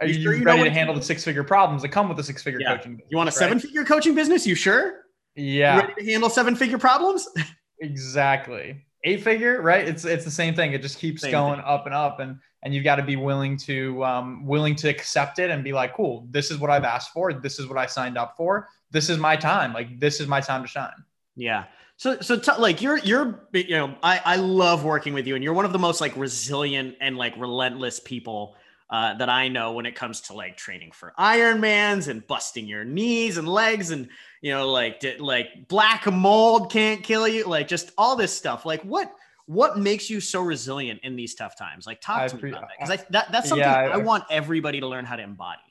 Are 0.00 0.06
you 0.06 0.14
you, 0.14 0.22
sure 0.22 0.34
you 0.34 0.44
ready 0.44 0.64
to 0.64 0.70
handle 0.70 0.94
the 0.94 1.02
six 1.02 1.22
figure 1.24 1.44
problems 1.44 1.82
that 1.82 1.90
come 1.90 2.08
with 2.08 2.16
the 2.16 2.24
six 2.24 2.42
figure 2.42 2.60
Yeah. 2.60 2.76
coaching? 2.76 3.00
You 3.08 3.16
want 3.16 3.28
a 3.28 3.32
seven 3.32 3.58
figure 3.60 3.84
coaching 3.84 4.14
business? 4.14 4.46
You 4.46 4.54
sure? 4.54 5.02
Yeah. 5.36 5.74
You 5.76 5.80
ready 5.82 6.04
to 6.04 6.10
handle 6.12 6.30
seven 6.30 6.56
figure 6.56 6.78
problems? 6.78 7.28
Exactly. 7.80 8.84
Eight 9.04 9.22
figure, 9.22 9.60
right? 9.60 9.86
It's 9.86 10.04
it's 10.04 10.24
the 10.24 10.30
same 10.30 10.54
thing. 10.54 10.72
It 10.72 10.82
just 10.82 10.98
keeps 10.98 11.22
Same 11.22 11.32
going 11.32 11.56
thing. 11.56 11.64
up 11.66 11.86
and 11.86 11.94
up, 11.94 12.20
and 12.20 12.38
and 12.62 12.72
you've 12.72 12.84
got 12.84 12.96
to 12.96 13.02
be 13.02 13.16
willing 13.16 13.56
to 13.58 14.04
um, 14.04 14.46
willing 14.46 14.76
to 14.76 14.88
accept 14.88 15.38
it 15.38 15.50
and 15.50 15.64
be 15.64 15.72
like, 15.72 15.94
cool, 15.94 16.26
this 16.30 16.50
is 16.50 16.58
what 16.58 16.70
I've 16.70 16.84
asked 16.84 17.12
for. 17.12 17.32
This 17.32 17.58
is 17.58 17.66
what 17.66 17.78
I 17.78 17.86
signed 17.86 18.16
up 18.16 18.36
for. 18.36 18.68
This 18.92 19.10
is 19.10 19.18
my 19.18 19.34
time. 19.36 19.72
Like 19.72 19.98
this 19.98 20.20
is 20.20 20.28
my 20.28 20.40
time 20.40 20.62
to 20.62 20.68
shine. 20.68 20.92
Yeah. 21.34 21.64
So, 21.96 22.20
so 22.20 22.38
t- 22.38 22.52
like 22.58 22.82
you're, 22.82 22.98
you're, 22.98 23.46
you 23.52 23.76
know, 23.76 23.94
I, 24.02 24.20
I 24.24 24.36
love 24.36 24.84
working 24.84 25.14
with 25.14 25.26
you 25.26 25.34
and 25.34 25.44
you're 25.44 25.52
one 25.52 25.64
of 25.64 25.72
the 25.72 25.78
most 25.78 26.00
like 26.00 26.16
resilient 26.16 26.96
and 27.00 27.16
like 27.16 27.36
relentless 27.36 28.00
people 28.00 28.56
uh, 28.92 29.14
that 29.14 29.30
I 29.30 29.48
know 29.48 29.72
when 29.72 29.86
it 29.86 29.96
comes 29.96 30.20
to 30.22 30.34
like 30.34 30.58
training 30.58 30.92
for 30.92 31.14
Ironmans 31.18 32.08
and 32.08 32.24
busting 32.26 32.66
your 32.66 32.84
knees 32.84 33.38
and 33.38 33.48
legs 33.48 33.90
and, 33.90 34.08
you 34.42 34.52
know, 34.52 34.70
like, 34.70 35.02
like 35.18 35.66
black 35.66 36.06
mold 36.12 36.70
can't 36.70 37.02
kill 37.02 37.26
you. 37.26 37.44
Like 37.44 37.66
just 37.66 37.90
all 37.96 38.16
this 38.16 38.36
stuff. 38.36 38.66
Like 38.66 38.82
what, 38.82 39.10
what 39.46 39.78
makes 39.78 40.10
you 40.10 40.20
so 40.20 40.42
resilient 40.42 41.00
in 41.04 41.16
these 41.16 41.34
tough 41.34 41.56
times? 41.56 41.86
Like 41.86 42.02
talk 42.02 42.18
I 42.18 42.28
to 42.28 42.36
me 42.36 42.50
about 42.50 42.68
that. 42.68 42.78
Cause 42.80 42.90
I, 42.90 43.04
that, 43.10 43.32
that's 43.32 43.48
something 43.48 43.66
Yeah, 43.66 43.74
I, 43.74 43.86
I- 43.86 43.96
want 43.96 44.24
everybody 44.28 44.78
to 44.80 44.86
learn 44.86 45.06
how 45.06 45.16
to 45.16 45.22
embody. 45.22 45.62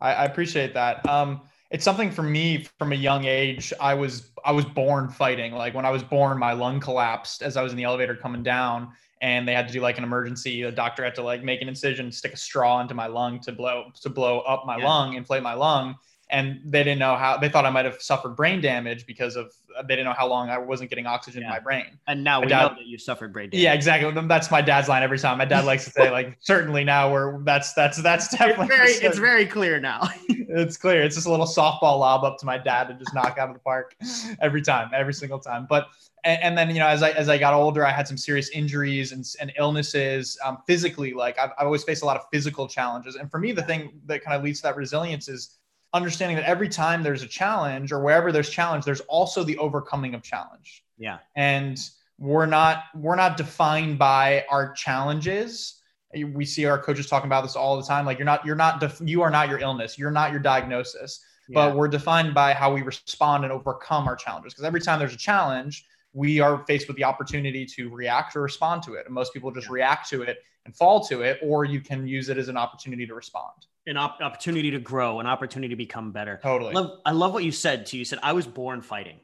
I, 0.00 0.14
I 0.14 0.24
appreciate 0.26 0.72
that. 0.74 1.06
Um, 1.08 1.42
it's 1.70 1.84
something 1.84 2.10
for 2.10 2.22
me 2.22 2.66
from 2.78 2.92
a 2.92 2.96
young 2.96 3.24
age. 3.24 3.72
I 3.80 3.94
was 3.94 4.30
I 4.44 4.52
was 4.52 4.64
born 4.64 5.08
fighting. 5.08 5.52
Like 5.52 5.74
when 5.74 5.84
I 5.84 5.90
was 5.90 6.02
born, 6.02 6.38
my 6.38 6.52
lung 6.52 6.80
collapsed 6.80 7.42
as 7.42 7.56
I 7.56 7.62
was 7.62 7.72
in 7.72 7.76
the 7.76 7.84
elevator 7.84 8.16
coming 8.16 8.42
down, 8.42 8.92
and 9.20 9.46
they 9.46 9.54
had 9.54 9.66
to 9.68 9.72
do 9.72 9.80
like 9.80 9.98
an 9.98 10.04
emergency. 10.04 10.62
The 10.62 10.72
doctor 10.72 11.04
had 11.04 11.14
to 11.16 11.22
like 11.22 11.42
make 11.42 11.60
an 11.62 11.68
incision, 11.68 12.10
stick 12.10 12.32
a 12.32 12.36
straw 12.36 12.80
into 12.80 12.94
my 12.94 13.06
lung 13.06 13.40
to 13.40 13.52
blow 13.52 13.90
to 14.02 14.08
blow 14.08 14.40
up 14.40 14.64
my 14.66 14.78
Yeah. 14.78 14.86
lung, 14.88 15.14
inflate 15.14 15.42
my 15.42 15.54
lung. 15.54 15.96
And 16.30 16.60
they 16.64 16.84
didn't 16.84 16.98
know 17.00 17.16
how. 17.16 17.36
They 17.36 17.48
thought 17.48 17.64
I 17.66 17.70
might 17.70 17.84
have 17.84 18.00
suffered 18.00 18.36
brain 18.36 18.60
damage 18.60 19.06
because 19.06 19.36
of 19.36 19.52
they 19.82 19.94
didn't 19.96 20.04
know 20.04 20.12
how 20.12 20.26
long 20.28 20.50
I 20.50 20.58
wasn't 20.58 20.90
getting 20.90 21.06
oxygen 21.06 21.42
Yeah. 21.42 21.48
in 21.48 21.52
my 21.54 21.58
brain. 21.60 21.98
And 22.06 22.22
now 22.24 22.38
My 22.40 22.46
we 22.46 22.48
dad- 22.50 22.62
know 22.62 22.74
that 22.76 22.86
you 22.86 22.98
suffered 22.98 23.32
brain 23.32 23.50
damage. 23.50 23.62
Yeah, 23.62 23.72
exactly. 23.74 24.12
That's 24.28 24.50
my 24.50 24.60
dad's 24.60 24.88
line 24.88 25.02
every 25.02 25.18
time. 25.18 25.38
My 25.38 25.44
dad 25.44 25.64
likes 25.64 25.84
to 25.84 25.90
say 25.90 26.10
like, 26.10 26.36
certainly 26.40 26.84
now 26.84 27.12
we're 27.12 27.42
that's 27.44 27.72
that's 27.74 28.00
that's 28.02 28.26
It's 28.26 28.36
definitely 28.38 28.68
very, 28.68 28.90
it's 28.92 29.18
very 29.18 29.46
clear 29.46 29.80
now. 29.80 30.08
it's 30.28 30.76
clear. 30.76 31.02
It's 31.02 31.14
just 31.14 31.26
a 31.26 31.30
little 31.30 31.46
softball 31.46 31.98
lob 32.00 32.24
up 32.24 32.38
to 32.38 32.46
my 32.46 32.58
dad 32.58 32.88
to 32.88 32.94
just 32.94 33.14
knock 33.14 33.38
out 33.38 33.48
of 33.48 33.54
the 33.54 33.60
park 33.60 33.96
every 34.40 34.62
time, 34.62 34.90
every 34.94 35.14
single 35.14 35.38
time. 35.38 35.66
But 35.68 35.88
and, 36.24 36.42
and 36.42 36.58
then 36.58 36.68
you 36.70 36.78
know, 36.80 36.86
as 36.86 37.02
I 37.02 37.10
as 37.10 37.28
I 37.28 37.38
got 37.38 37.54
older, 37.54 37.86
I 37.86 37.90
had 37.92 38.06
some 38.06 38.16
serious 38.18 38.50
injuries 38.50 39.12
and, 39.12 39.24
and 39.40 39.52
illnesses. 39.58 40.38
Um, 40.44 40.58
physically, 40.66 41.12
like 41.14 41.38
I've, 41.38 41.50
I've 41.58 41.66
always 41.66 41.82
faced 41.84 42.02
a 42.02 42.06
lot 42.06 42.16
of 42.16 42.24
physical 42.32 42.68
challenges. 42.68 43.16
And 43.16 43.30
for 43.30 43.38
me, 43.38 43.52
the 43.52 43.62
thing 43.62 44.00
that 44.06 44.22
kind 44.22 44.36
of 44.36 44.42
leads 44.44 44.60
to 44.60 44.64
that 44.64 44.76
resilience 44.76 45.28
is 45.28 45.56
understanding 45.92 46.36
that 46.36 46.46
every 46.46 46.68
time 46.68 47.02
there's 47.02 47.22
a 47.22 47.26
challenge 47.26 47.92
or 47.92 48.00
wherever 48.00 48.30
there's 48.32 48.50
challenge, 48.50 48.84
there's 48.84 49.00
also 49.02 49.42
the 49.44 49.58
overcoming 49.58 50.14
of 50.14 50.22
challenge. 50.22 50.84
Yeah. 50.98 51.18
and 51.34 51.78
we're 52.18 52.44
not 52.44 52.84
we're 52.94 53.16
not 53.16 53.38
defined 53.38 53.98
by 53.98 54.44
our 54.50 54.72
challenges. 54.72 55.80
We 56.14 56.44
see 56.44 56.66
our 56.66 56.78
coaches 56.78 57.06
talking 57.06 57.28
about 57.28 57.40
this 57.42 57.56
all 57.56 57.78
the 57.78 57.82
time 57.86 58.04
like 58.04 58.18
you're 58.18 58.26
not 58.26 58.44
you're 58.44 58.54
not 58.56 58.78
def- 58.80 59.00
you 59.02 59.22
are 59.22 59.30
not 59.30 59.48
your 59.48 59.58
illness. 59.60 59.98
You're 59.98 60.10
not 60.10 60.30
your 60.30 60.40
diagnosis. 60.40 61.24
But 61.52 61.74
we're 61.74 61.88
defined 61.88 62.32
by 62.34 62.52
how 62.52 62.72
we 62.72 62.82
respond 62.82 63.42
and 63.44 63.52
overcome 63.52 64.06
our 64.06 64.14
challenges. 64.14 64.52
Because 64.52 64.64
every 64.64 64.80
time 64.80 64.98
there's 65.00 65.14
a 65.14 65.18
challenge 65.18 65.84
we 66.12 66.38
are 66.40 66.64
faced 66.66 66.86
with 66.88 66.96
the 66.96 67.04
opportunity 67.04 67.64
to 67.64 67.88
react 67.88 68.36
or 68.36 68.42
respond 68.42 68.82
to 68.82 68.94
it. 68.94 69.06
And 69.06 69.14
most 69.14 69.32
people 69.32 69.50
just 69.50 69.66
Yeah. 69.68 69.72
react 69.74 70.08
to 70.10 70.22
it 70.22 70.38
and 70.66 70.76
fall 70.76 71.02
to 71.04 71.22
it 71.22 71.40
or 71.42 71.64
you 71.64 71.80
can 71.80 72.06
use 72.06 72.28
it 72.28 72.36
as 72.36 72.48
an 72.48 72.56
opportunity 72.58 73.06
to 73.06 73.14
respond 73.14 73.54
an 73.86 73.96
op- 73.96 74.20
opportunity 74.20 74.70
to 74.72 74.78
grow, 74.78 75.20
an 75.20 75.26
opportunity 75.26 75.70
to 75.70 75.76
become 75.76 76.12
better. 76.12 76.38
totally 76.42 76.74
I 76.74 76.80
love, 76.80 76.98
I 77.06 77.12
love 77.12 77.32
what 77.32 77.44
you 77.44 77.52
said 77.52 77.86
too. 77.86 77.98
You 77.98 78.04
said 78.04 78.18
I 78.22 78.32
was 78.32 78.46
born 78.46 78.82
fighting, 78.82 79.20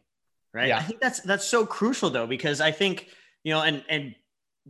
right? 0.53 0.69
Yeah. 0.69 0.79
I 0.79 0.83
think 0.83 1.01
that's 1.01 1.21
that's 1.21 1.47
so 1.47 1.67
crucial 1.67 2.11
though 2.11 2.27
because 2.27 2.61
I 2.61 2.71
think 2.71 3.09
you 3.45 3.53
know, 3.53 3.63
and 3.63 3.85
and 3.89 4.15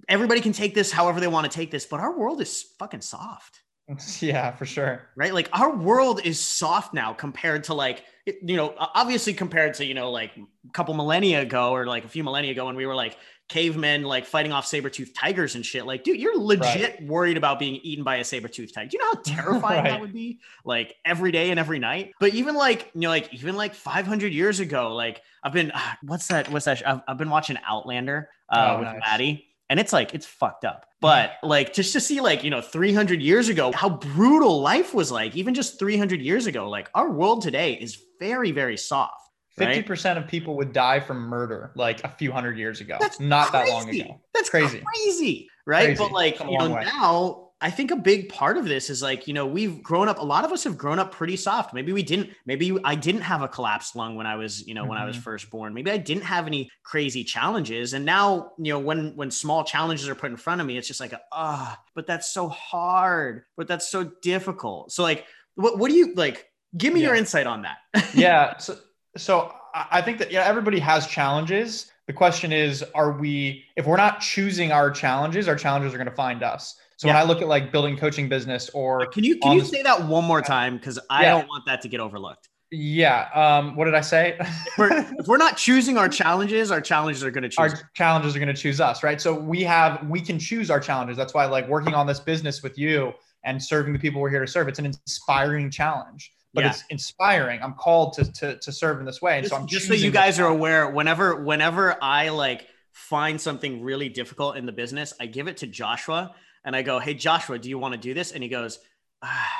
everybody 0.08 0.40
can 0.40 0.52
take 0.52 0.74
this 0.74 0.92
however 0.92 1.20
they 1.20 1.28
want 1.28 1.50
to 1.50 1.56
take 1.56 1.70
this, 1.70 1.86
but 1.86 2.00
our 2.00 2.16
world 2.18 2.40
is 2.40 2.64
fucking 2.78 3.00
soft, 3.00 3.60
yeah 4.20 4.52
for 4.52 4.66
sure 4.66 5.08
right? 5.16 5.32
Like 5.32 5.48
our 5.52 5.74
world 5.74 6.20
is 6.24 6.40
soft 6.40 6.92
now 6.92 7.12
compared 7.12 7.64
to 7.64 7.74
like 7.74 8.04
you 8.26 8.56
know, 8.56 8.74
obviously 8.76 9.34
compared 9.34 9.74
to 9.74 9.84
you 9.84 9.94
know 9.94 10.10
like 10.10 10.32
a 10.36 10.72
couple 10.72 10.94
millennia 10.94 11.42
ago 11.42 11.72
or 11.72 11.86
like 11.86 12.04
a 12.04 12.08
few 12.08 12.24
millennia 12.24 12.50
ago 12.50 12.66
when 12.66 12.76
we 12.76 12.86
were 12.86 12.94
like 12.94 13.16
cavemen 13.48 14.02
like 14.02 14.26
fighting 14.26 14.52
off 14.52 14.66
saber-toothed 14.66 15.14
tigers 15.14 15.54
and 15.54 15.64
shit 15.64 15.86
like 15.86 16.02
dude 16.02 16.18
you're 16.20 16.36
legit 16.38 17.00
worried 17.06 17.36
about 17.36 17.58
being 17.58 17.76
eaten 17.76 18.02
by 18.02 18.16
a 18.16 18.24
saber-toothed 18.24 18.74
tiger. 18.74 18.88
Do 18.88 18.96
you 18.96 19.02
know 19.04 19.12
how 19.14 19.20
terrifying 19.24 19.84
that 19.84 20.00
would 20.00 20.12
be 20.12 20.40
like 20.64 20.94
every 21.04 21.30
day 21.30 21.50
and 21.50 21.60
every 21.60 21.78
night? 21.78 22.12
But 22.18 22.34
even 22.34 22.54
like 22.56 22.90
you 22.94 23.02
know 23.02 23.08
like 23.10 23.32
even 23.32 23.56
like 23.56 23.74
500 23.74 24.32
years 24.32 24.58
ago 24.60 24.94
like 24.94 25.22
i've 25.44 25.52
been 25.52 25.70
ah, 25.74 25.96
what's 26.02 26.26
that 26.28 26.50
what's 26.50 26.64
that 26.64 26.82
I've, 26.86 27.00
I've 27.06 27.18
been 27.18 27.30
watching 27.30 27.56
outlander 27.66 28.28
uh, 28.48 28.74
Oh, 28.76 28.78
with 28.80 28.88
nice. 28.88 29.00
maddie 29.06 29.46
and 29.70 29.78
it's 29.80 29.92
like 29.92 30.14
it's 30.14 30.26
fucked 30.26 30.64
up. 30.64 30.86
But 31.00 31.32
like 31.42 31.72
just 31.72 31.92
to 31.92 32.00
see 32.00 32.20
like 32.20 32.42
you 32.42 32.50
know 32.50 32.60
300 32.60 33.20
years 33.22 33.48
ago 33.48 33.70
how 33.72 33.90
brutal 33.90 34.60
life 34.60 34.92
was 34.94 35.12
like 35.12 35.36
even 35.36 35.54
just 35.54 35.78
300 35.78 36.20
years 36.20 36.46
ago 36.46 36.68
like 36.68 36.88
our 36.94 37.10
world 37.10 37.42
today 37.42 37.74
is 37.74 38.02
very 38.18 38.50
very 38.50 38.76
soft 38.76 39.25
Fifty 39.58 39.82
percent 39.82 40.18
of 40.18 40.26
people 40.28 40.56
would 40.56 40.72
die 40.72 41.00
from 41.00 41.18
murder 41.22 41.72
like 41.74 42.04
a 42.04 42.08
few 42.08 42.30
hundred 42.32 42.58
years 42.58 42.80
ago. 42.80 42.96
That's 43.00 43.20
not 43.20 43.52
that 43.52 43.68
long 43.68 43.84
crazy. 43.84 44.00
ago. 44.02 44.20
That's 44.34 44.50
Crazy. 44.50 44.82
crazy, 44.84 45.48
right? 45.66 45.86
Crazy. 45.86 45.98
But 45.98 46.12
like, 46.12 46.38
you 46.40 46.58
know, 46.58 46.74
way. 46.74 46.84
now 46.84 47.42
I 47.58 47.70
think 47.70 47.90
a 47.90 47.96
big 47.96 48.28
part 48.28 48.58
of 48.58 48.66
this 48.66 48.90
is 48.90 49.00
like, 49.00 49.26
you 49.26 49.32
know, 49.32 49.46
we've 49.46 49.82
grown 49.82 50.08
up. 50.10 50.18
A 50.18 50.22
lot 50.24 50.44
of 50.44 50.52
us 50.52 50.62
have 50.64 50.76
grown 50.76 50.98
up 50.98 51.10
pretty 51.10 51.36
soft. 51.36 51.72
Maybe 51.72 51.90
we 51.90 52.02
didn't. 52.02 52.28
Maybe 52.44 52.76
I 52.84 52.94
didn't 52.96 53.22
have 53.22 53.40
a 53.40 53.48
collapsed 53.48 53.96
lung 53.96 54.14
when 54.14 54.26
I 54.26 54.36
was, 54.36 54.66
you 54.68 54.74
know, 54.74 54.84
when 54.84 54.98
I 54.98 55.06
was 55.06 55.16
Mhm. 55.16 55.22
first 55.22 55.48
born. 55.50 55.72
Maybe 55.72 55.90
I 55.90 55.96
didn't 55.96 56.24
have 56.24 56.46
any 56.46 56.70
crazy 56.82 57.24
challenges. 57.24 57.94
And 57.94 58.04
now, 58.04 58.52
you 58.58 58.74
know, 58.74 58.78
when 58.78 59.16
when 59.16 59.30
small 59.30 59.64
challenges 59.64 60.06
are 60.06 60.14
put 60.14 60.30
in 60.30 60.36
front 60.36 60.60
of 60.60 60.66
me, 60.66 60.76
it's 60.76 60.86
just 60.86 61.00
like, 61.00 61.14
ah, 61.32 61.80
but 61.94 62.06
that's 62.06 62.30
so 62.30 62.48
hard. 62.48 63.44
But 63.56 63.68
that's 63.68 63.88
so 63.88 64.12
difficult. 64.20 64.92
So 64.92 65.02
like, 65.02 65.24
what 65.54 65.78
what 65.78 65.90
do 65.90 65.96
you 65.96 66.12
like? 66.14 66.44
Give 66.76 66.92
me 66.92 67.00
your 67.00 67.14
insight 67.14 67.46
on 67.46 67.62
that. 67.62 67.78
yeah. 68.14 68.56
So, 68.58 68.76
so 69.16 69.52
I 69.74 70.00
think 70.02 70.18
that 70.18 70.30
yeah, 70.30 70.44
everybody 70.44 70.78
has 70.80 71.06
challenges. 71.06 71.90
The 72.06 72.12
question 72.12 72.52
is, 72.52 72.84
are 72.94 73.12
we? 73.12 73.64
If 73.76 73.86
we're 73.86 73.96
not 73.96 74.20
choosing 74.20 74.72
our 74.72 74.90
challenges, 74.90 75.48
our 75.48 75.56
challenges 75.56 75.92
are 75.92 75.98
going 75.98 76.08
to 76.08 76.14
find 76.14 76.42
us. 76.42 76.76
So 76.98 77.08
when 77.08 77.16
I 77.16 77.24
look 77.24 77.42
at 77.42 77.48
like 77.48 77.72
building 77.72 77.96
coaching 77.96 78.28
business 78.28 78.70
or 78.70 79.06
Can 79.08 79.22
you 79.24 79.36
can 79.38 79.52
you 79.52 79.60
the- 79.60 79.66
say 79.66 79.82
that 79.82 80.06
one 80.06 80.24
more 80.24 80.40
time? 80.40 80.78
Because 80.78 80.98
I 81.10 81.24
Yeah. 81.24 81.30
don't 81.32 81.48
want 81.48 81.66
that 81.66 81.82
to 81.82 81.88
get 81.88 82.00
overlooked. 82.00 82.48
yeah, 82.70 83.28
um, 83.34 83.76
what 83.76 83.84
did 83.84 83.94
I 83.94 84.00
say? 84.00 84.36
If 84.40 84.78
we're, 84.78 84.98
if 85.20 85.26
we're 85.26 85.36
not 85.36 85.56
choosing 85.56 85.96
our 85.98 86.08
challenges, 86.08 86.70
our 86.70 86.80
challenges 86.80 87.22
are 87.24 87.30
going 87.30 87.42
to 87.42 87.48
choose. 87.48 87.58
our 87.58 87.66
us. 87.66 87.82
challenges 87.94 88.34
are 88.34 88.38
going 88.38 88.54
to 88.54 88.60
choose 88.60 88.80
us, 88.80 89.02
right? 89.02 89.20
So 89.20 89.34
we 89.34 89.62
have 89.64 90.06
we 90.08 90.20
can 90.20 90.38
choose 90.38 90.70
our 90.70 90.80
challenges. 90.80 91.16
That's 91.16 91.34
why 91.34 91.44
like 91.46 91.68
working 91.68 91.94
on 91.94 92.06
this 92.06 92.18
business 92.20 92.62
with 92.62 92.78
you 92.78 93.12
and 93.44 93.62
serving 93.62 93.92
the 93.92 93.98
people 93.98 94.20
we're 94.20 94.30
here 94.30 94.44
to 94.44 94.50
serve. 94.50 94.66
It's 94.68 94.78
an 94.78 94.86
inspiring 94.86 95.70
challenge, 95.70 96.32
but 96.56 96.64
Yeah. 96.64 96.70
it's 96.70 96.82
inspiring. 96.90 97.60
I'm 97.62 97.74
called 97.74 98.14
to 98.14 98.24
to, 98.32 98.56
to 98.56 98.72
serve 98.72 98.98
in 98.98 99.06
this 99.06 99.22
way, 99.22 99.36
and 99.36 99.44
just, 99.44 99.54
so 99.54 99.60
I'm 99.60 99.66
just 99.68 99.86
so 99.86 99.94
you 99.94 100.10
guys 100.10 100.40
are 100.40 100.48
aware 100.48 100.90
whenever 100.90 101.36
whenever 101.36 101.96
i 102.02 102.30
like 102.30 102.66
find 102.92 103.40
something 103.40 103.82
really 103.82 104.08
difficult 104.08 104.56
in 104.56 104.64
the 104.66 104.72
business 104.72 105.12
i 105.20 105.26
give 105.26 105.46
it 105.48 105.58
to 105.58 105.66
joshua 105.66 106.34
and 106.64 106.74
i 106.74 106.80
go 106.82 106.98
hey 106.98 107.12
joshua 107.14 107.58
do 107.58 107.68
you 107.68 107.78
want 107.78 107.92
to 107.92 108.00
do 108.00 108.14
this 108.14 108.32
and 108.32 108.42
he 108.42 108.48
goes 108.48 108.78
ah, 109.22 109.52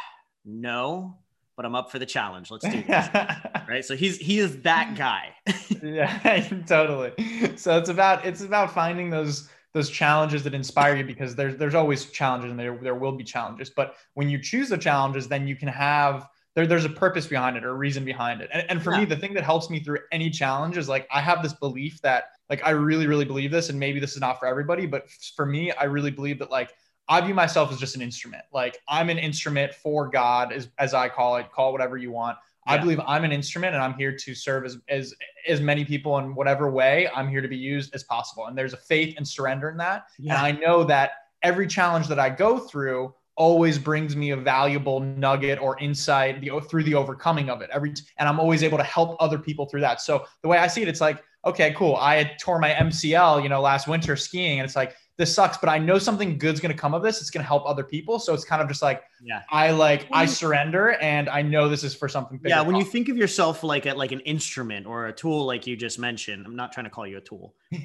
no 0.44 1.18
but 1.56 1.66
i'm 1.66 1.74
up 1.74 1.90
for 1.92 1.98
the 1.98 2.06
challenge 2.06 2.50
let's 2.50 2.64
do 2.66 2.82
this 2.82 3.08
right 3.68 3.84
so 3.84 3.94
he's 3.94 4.16
he 4.16 4.38
is 4.38 4.62
that 4.62 4.94
guy 4.96 5.34
yeah, 5.82 6.40
totally. 6.66 7.12
So 7.56 7.78
it's 7.78 7.88
about 7.90 8.24
it's 8.24 8.40
about 8.40 8.72
finding 8.72 9.10
those 9.10 9.48
those 9.74 9.90
challenges 9.90 10.42
that 10.44 10.54
inspire 10.54 10.96
you 10.96 11.04
because 11.04 11.36
there's 11.36 11.56
there's 11.56 11.74
always 11.74 12.06
challenges 12.06 12.50
and 12.50 12.58
there 12.58 12.76
there 12.82 12.94
will 12.94 13.12
be 13.12 13.24
challenges. 13.24 13.70
But 13.70 13.94
when 14.14 14.28
you 14.28 14.38
choose 14.40 14.68
the 14.70 14.78
challenges, 14.78 15.28
then 15.28 15.46
you 15.46 15.56
can 15.56 15.68
have 15.68 16.26
there, 16.56 16.66
there's 16.66 16.86
a 16.86 16.90
purpose 16.90 17.26
behind 17.26 17.56
it 17.56 17.64
or 17.64 17.70
a 17.70 17.75
reason 17.75 18.04
behind 18.04 18.40
it. 18.40 18.48
And, 18.52 18.64
and 18.68 18.82
for 18.82 18.90
Yeah. 18.90 19.00
me, 19.00 19.04
the 19.04 19.16
thing 19.16 19.34
that 19.34 19.44
helps 19.44 19.68
me 19.70 19.78
through 19.78 19.98
any 20.10 20.30
challenge 20.30 20.78
is 20.78 20.88
like 20.88 21.06
I 21.12 21.20
have 21.20 21.42
this 21.42 21.52
belief 21.52 22.00
that 22.00 22.30
like 22.50 22.62
I 22.64 22.70
really, 22.70 23.06
really 23.06 23.26
believe 23.26 23.50
this, 23.50 23.68
and 23.68 23.78
maybe 23.78 24.00
this 24.00 24.14
is 24.14 24.20
not 24.20 24.40
for 24.40 24.46
everybody, 24.46 24.86
but 24.86 25.08
for 25.36 25.44
me, 25.46 25.70
I 25.72 25.84
really 25.84 26.10
believe 26.10 26.38
that 26.40 26.50
like 26.50 26.72
I 27.08 27.20
view 27.20 27.34
myself 27.34 27.70
as 27.70 27.78
just 27.78 27.94
an 27.94 28.02
instrument. 28.02 28.42
Like 28.52 28.78
I'm 28.88 29.10
an 29.10 29.18
instrument 29.18 29.75
for 29.75 30.08
God, 30.08 30.52
as 30.52 30.68
as 30.78 30.94
I 30.94 31.08
call 31.10 31.36
it, 31.36 31.52
call 31.52 31.72
whatever 31.72 31.96
you 31.96 32.10
want. 32.10 32.38
I 32.68 32.78
believe 32.78 33.00
I'm 33.06 33.22
an 33.22 33.30
instrument 33.30 33.75
and 33.75 33.84
I'm 33.84 33.94
here 33.94 34.16
to 34.16 34.34
serve 34.34 34.64
as 34.64 34.78
as 34.88 35.14
as 35.46 35.60
many 35.60 35.84
people 35.84 36.18
in 36.18 36.34
whatever 36.34 36.68
way 36.70 37.08
I'm 37.14 37.28
here 37.28 37.40
to 37.42 37.46
be 37.48 37.56
used 37.56 37.94
as 37.94 38.02
possible. 38.02 38.46
And 38.46 38.58
there's 38.58 38.72
a 38.72 38.78
faith 38.78 39.14
and 39.18 39.28
surrender 39.28 39.68
in 39.70 39.76
that. 39.76 40.06
And 40.18 40.32
I 40.32 40.50
know 40.52 40.82
that 40.84 41.12
every 41.42 41.68
challenge 41.68 42.08
that 42.08 42.18
I 42.18 42.30
go 42.30 42.58
through 42.58 43.14
always 43.37 43.78
brings 43.78 44.16
me 44.16 44.31
a 44.31 44.37
valuable 44.37 45.00
nugget 45.00 45.61
or 45.61 45.78
insight 45.78 46.40
the, 46.40 46.50
through 46.69 46.85
the 46.85 46.95
overcoming 46.95 47.50
of 47.50 47.61
it. 47.61 47.71
Every 47.73 47.95
and 48.19 48.28
I'm 48.28 48.40
always 48.40 48.62
able 48.62 48.78
to 48.78 48.85
help 48.85 49.16
other 49.21 49.38
people 49.38 49.66
through 49.66 49.83
that. 49.83 50.00
So 50.00 50.25
the 50.43 50.49
way 50.49 50.59
I 50.59 50.66
see 50.66 50.83
it, 50.83 50.88
it's 50.88 51.00
like, 51.00 51.23
okay, 51.45 51.75
cool. 51.76 51.97
I 51.97 52.16
had 52.16 52.38
tore 52.38 52.59
my 52.59 52.71
MCL, 52.71 53.43
you 53.43 53.49
know, 53.49 53.61
last 53.61 53.87
winter 53.87 54.16
skiing, 54.16 54.59
and 54.59 54.66
it's 54.66 54.76
like 54.76 54.95
this 55.19 55.35
sucks, 55.35 55.57
but 55.57 55.71
I 55.71 55.78
know 55.78 55.99
something 55.99 56.37
good's 56.37 56.61
gonna 56.61 56.75
come 56.75 56.93
of 56.93 57.02
this. 57.02 57.21
It's 57.21 57.31
gonna 57.31 57.45
help 57.45 57.66
other 57.66 57.85
people. 57.85 58.19
So 58.19 58.35
it's 58.35 58.45
kind 58.45 58.61
of 58.61 58.69
just 58.69 58.83
like 58.83 59.02
Yeah. 59.23 59.43
I 59.50 59.71
like 59.71 60.07
I 60.12 60.26
surrender 60.26 60.93
and 60.93 61.28
I 61.31 61.40
know 61.40 61.69
this 61.69 61.85
is 61.85 61.95
for 61.95 62.09
something 62.09 62.37
bigger. 62.38 62.55
Yeah, 62.55 62.61
when 62.61 62.76
you 62.76 62.85
think 62.85 63.09
of 63.09 63.16
yourself 63.16 63.62
like 63.62 63.87
a, 63.87 63.95
like 63.95 64.12
an 64.12 64.21
instrument 64.21 64.87
or 64.87 65.07
a 65.07 65.12
tool, 65.12 65.47
like 65.47 65.66
you 65.66 65.75
just 65.75 65.99
mentioned, 65.99 66.45
I'm 66.45 66.57
not 66.57 66.73
trying 66.73 66.85
to 66.85 66.90
call 66.90 67.07
you 67.07 67.16
a 67.16 67.21
tool. 67.21 67.55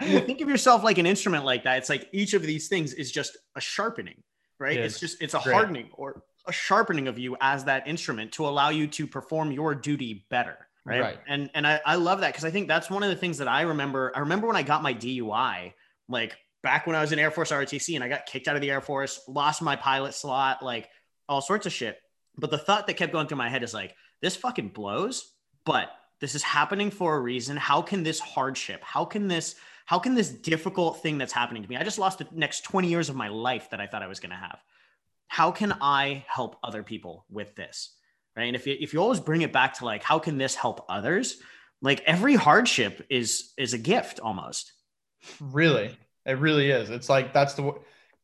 When 0.00 0.10
you 0.10 0.20
think 0.20 0.40
of 0.40 0.48
yourself 0.48 0.82
like 0.82 0.98
an 0.98 1.06
instrument 1.06 1.44
like 1.44 1.64
that, 1.64 1.78
it's 1.78 1.88
like 1.88 2.08
each 2.12 2.34
of 2.34 2.42
these 2.42 2.68
things 2.68 2.92
is 2.94 3.12
just 3.12 3.36
a 3.54 3.60
sharpening, 3.60 4.22
right? 4.58 4.76
It 4.76 4.84
It's 4.84 5.00
just 5.00 5.22
it's 5.22 5.34
a 5.34 5.40
Great. 5.40 5.54
hardening 5.54 5.88
or 5.94 6.22
a 6.46 6.52
sharpening 6.52 7.08
of 7.08 7.18
you 7.18 7.36
as 7.40 7.64
that 7.64 7.86
instrument 7.88 8.32
to 8.32 8.46
allow 8.46 8.68
you 8.70 8.86
to 8.86 9.06
perform 9.06 9.52
your 9.52 9.74
duty 9.74 10.26
better. 10.30 10.56
Right. 10.84 11.00
Right. 11.00 11.18
And 11.26 11.50
and 11.54 11.66
I, 11.66 11.80
I 11.84 11.96
love 11.96 12.20
that 12.20 12.28
because 12.28 12.44
I 12.44 12.50
think 12.50 12.68
that's 12.68 12.88
one 12.88 13.02
of 13.02 13.10
the 13.10 13.16
things 13.16 13.38
that 13.38 13.48
I 13.48 13.62
remember. 13.62 14.12
I 14.14 14.20
remember 14.20 14.46
when 14.46 14.56
I 14.56 14.62
got 14.62 14.82
my 14.82 14.94
DUI, 14.94 15.72
like 16.08 16.36
back 16.62 16.86
when 16.86 16.96
I 16.96 17.00
was 17.00 17.12
in 17.12 17.18
Air 17.18 17.30
Force 17.30 17.50
ROTC 17.50 17.94
and 17.94 18.04
I 18.04 18.08
got 18.08 18.26
kicked 18.26 18.48
out 18.48 18.54
of 18.54 18.62
the 18.62 18.70
Air 18.70 18.80
Force, 18.80 19.20
lost 19.28 19.62
my 19.62 19.76
pilot 19.76 20.14
slot, 20.14 20.62
like 20.62 20.88
all 21.28 21.40
sorts 21.40 21.66
of 21.66 21.72
shit. 21.72 21.98
But 22.36 22.50
the 22.50 22.58
thought 22.58 22.86
that 22.86 22.94
kept 22.94 23.12
going 23.12 23.26
through 23.26 23.38
my 23.38 23.48
head 23.48 23.62
is 23.62 23.72
like, 23.72 23.94
this 24.20 24.36
fucking 24.36 24.68
blows, 24.68 25.32
but 25.64 25.90
this 26.20 26.34
is 26.34 26.42
happening 26.42 26.90
for 26.90 27.16
a 27.16 27.20
reason. 27.20 27.56
How 27.56 27.82
can 27.82 28.02
this 28.02 28.18
hardship, 28.18 28.82
how 28.82 29.04
can 29.04 29.28
this, 29.28 29.54
how 29.86 29.98
can 29.98 30.14
this 30.14 30.28
difficult 30.28 31.00
thing 31.02 31.16
that's 31.16 31.32
happening 31.32 31.62
to 31.62 31.68
me? 31.68 31.76
I 31.76 31.84
just 31.84 31.98
lost 31.98 32.18
the 32.18 32.26
next 32.32 32.62
20 32.62 32.88
years 32.88 33.08
of 33.08 33.16
my 33.16 33.28
life 33.28 33.70
that 33.70 33.80
I 33.80 33.86
thought 33.86 34.02
I 34.02 34.08
was 34.08 34.20
going 34.20 34.30
to 34.30 34.36
have. 34.36 34.58
How 35.28 35.50
can 35.50 35.72
I 35.80 36.24
help 36.28 36.56
other 36.62 36.82
people 36.82 37.24
with 37.30 37.54
this? 37.56 37.94
Right. 38.36 38.44
And 38.44 38.56
if 38.56 38.66
you, 38.66 38.76
if 38.78 38.92
you 38.92 39.00
always 39.00 39.20
bring 39.20 39.42
it 39.42 39.52
back 39.52 39.74
to 39.78 39.84
like, 39.84 40.02
how 40.02 40.18
can 40.18 40.36
this 40.38 40.54
help 40.54 40.84
others? 40.88 41.38
Like 41.80 42.02
every 42.04 42.34
hardship 42.34 43.06
is, 43.08 43.52
is 43.56 43.72
a 43.74 43.78
gift 43.78 44.20
almost. 44.20 44.72
Really, 45.40 45.96
it 46.24 46.38
really 46.38 46.70
is. 46.70 46.90
It's 46.90 47.08
like 47.08 47.32
that's 47.32 47.54
the 47.54 47.72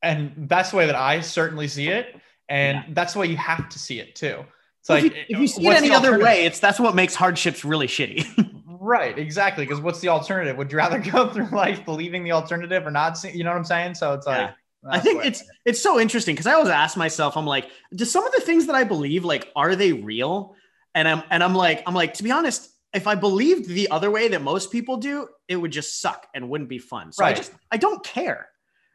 and 0.02 0.33
that's 0.49 0.71
the 0.71 0.76
way 0.76 0.87
that 0.87 0.97
I 0.97 1.21
certainly 1.21 1.69
see 1.69 1.88
it, 1.88 2.14
and 2.49 2.78
Yeah. 2.78 2.85
that's 2.95 3.12
the 3.14 3.21
way 3.21 3.26
you 3.26 3.37
have 3.37 3.69
to 3.69 3.78
see 3.78 4.00
it 4.00 4.14
too. 4.14 4.45
It's 4.81 4.90
If 4.90 5.02
like 5.02 5.04
you, 5.04 5.11
if 5.28 5.38
you 5.38 5.47
see 5.47 5.66
it 5.66 5.76
any 5.76 5.92
other 5.92 6.19
way, 6.19 6.45
it's 6.45 6.59
that's 6.61 6.81
what 6.81 6.95
makes 6.95 7.14
hardships 7.14 7.64
really 7.64 7.87
shitty. 7.87 8.26
right? 8.82 9.18
Exactly. 9.18 9.64
Because 9.64 9.80
what's 9.80 10.00
the 10.00 10.08
alternative? 10.08 10.56
Would 10.56 10.72
you 10.72 10.78
rather 10.78 10.98
go 11.12 11.28
through 11.28 11.48
life 11.50 11.84
believing 11.84 12.24
the 12.24 12.32
alternative 12.32 12.86
or 12.86 12.90
not? 12.90 13.16
See, 13.16 13.30
you 13.30 13.44
know 13.44 13.50
what 13.50 13.56
I'm 13.58 13.64
saying? 13.64 13.94
So 13.94 14.12
it's 14.14 14.26
like 14.26 14.38
Yeah. 14.38 14.52
I 14.90 14.98
think 14.98 15.24
it's 15.24 15.44
it's 15.64 15.80
so 15.80 16.00
interesting 16.00 16.34
because 16.34 16.48
I 16.48 16.54
always 16.54 16.68
ask 16.70 16.96
myself, 16.96 17.36
I'm 17.36 17.46
like, 17.46 17.70
do 17.94 18.04
some 18.04 18.26
of 18.26 18.32
the 18.32 18.40
things 18.40 18.66
that 18.66 18.74
I 18.74 18.82
believe, 18.82 19.24
like, 19.24 19.48
are 19.54 19.76
they 19.76 19.92
real? 19.92 20.56
And 20.94 21.06
I'm 21.06 21.22
and 21.30 21.42
I'm 21.42 21.54
like, 21.54 21.84
I'm 21.86 21.94
like, 21.94 22.14
to 22.14 22.24
be 22.24 22.32
honest, 22.32 22.68
if 22.92 23.06
I 23.06 23.14
believed 23.14 23.68
the 23.68 23.90
other 23.90 24.10
way 24.10 24.28
that 24.28 24.42
most 24.42 24.72
people 24.72 24.96
do, 24.96 25.28
it 25.48 25.56
would 25.56 25.70
just 25.70 26.00
suck 26.00 26.26
and 26.34 26.48
wouldn't 26.48 26.68
be 26.68 26.78
fun. 26.78 27.12
So 27.12 27.24
I 27.24 27.32
just 27.32 27.52
I 27.70 27.76
don't 27.76 28.04
care. 28.04 28.48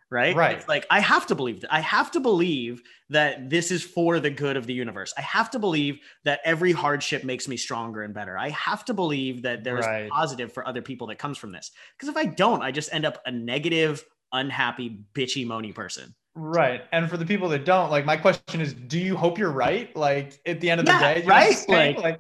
Right. 0.10 0.36
Right. 0.36 0.58
It's 0.58 0.68
like 0.70 0.86
I 0.90 1.02
have 1.02 1.28
to 1.28 1.36
believe 1.36 1.62
that 1.62 1.74
I 1.74 1.82
have 1.82 2.12
to 2.12 2.20
believe 2.22 2.82
that 3.10 3.50
this 3.50 3.72
is 3.72 3.84
for 3.84 4.20
the 4.20 4.30
good 4.30 4.56
of 4.56 4.66
the 4.66 4.74
universe. 4.74 5.14
I 5.18 5.22
have 5.22 5.52
to 5.52 5.60
believe 5.60 6.00
that 6.24 6.40
every 6.46 6.72
hardship 6.72 7.24
makes 7.26 7.48
me 7.48 7.58
stronger 7.58 8.04
and 8.04 8.14
better. 8.14 8.38
I 8.38 8.50
have 8.50 8.86
to 8.86 8.94
believe 8.94 9.42
that 9.44 9.64
there's 9.66 9.86
Right. 9.86 10.10
positive 10.10 10.54
for 10.54 10.66
other 10.68 10.82
people 10.82 11.08
that 11.08 11.18
comes 11.18 11.38
from 11.38 11.52
this. 11.52 11.72
Because 11.98 12.08
if 12.10 12.16
I 12.18 12.26
don't, 12.26 12.62
I 12.62 12.72
just 12.72 12.94
end 12.94 13.06
up 13.06 13.22
a 13.26 13.32
negative, 13.32 14.04
unhappy, 14.32 15.00
bitchy, 15.14 15.46
moany 15.46 15.74
person. 15.76 16.16
right. 16.36 16.84
And 16.92 17.10
for 17.10 17.18
the 17.18 17.26
people 17.26 17.50
that 17.50 17.66
don't, 17.66 17.90
like, 17.90 18.06
my 18.06 18.16
question 18.16 18.62
is, 18.62 18.72
do 18.74 19.00
you 19.00 19.18
hope 19.18 19.38
you're 19.40 19.52
right? 19.52 19.94
Like 19.96 20.40
at 20.46 20.62
the 20.62 20.70
end 20.70 20.80
of 20.82 20.86
the 20.86 20.92
day, 20.94 21.22
you 21.22 21.28
know 21.28 21.34
what 21.34 21.34
I'm 21.34 21.68
right? 21.68 21.96
Like- 21.98 22.04
like 22.04 22.20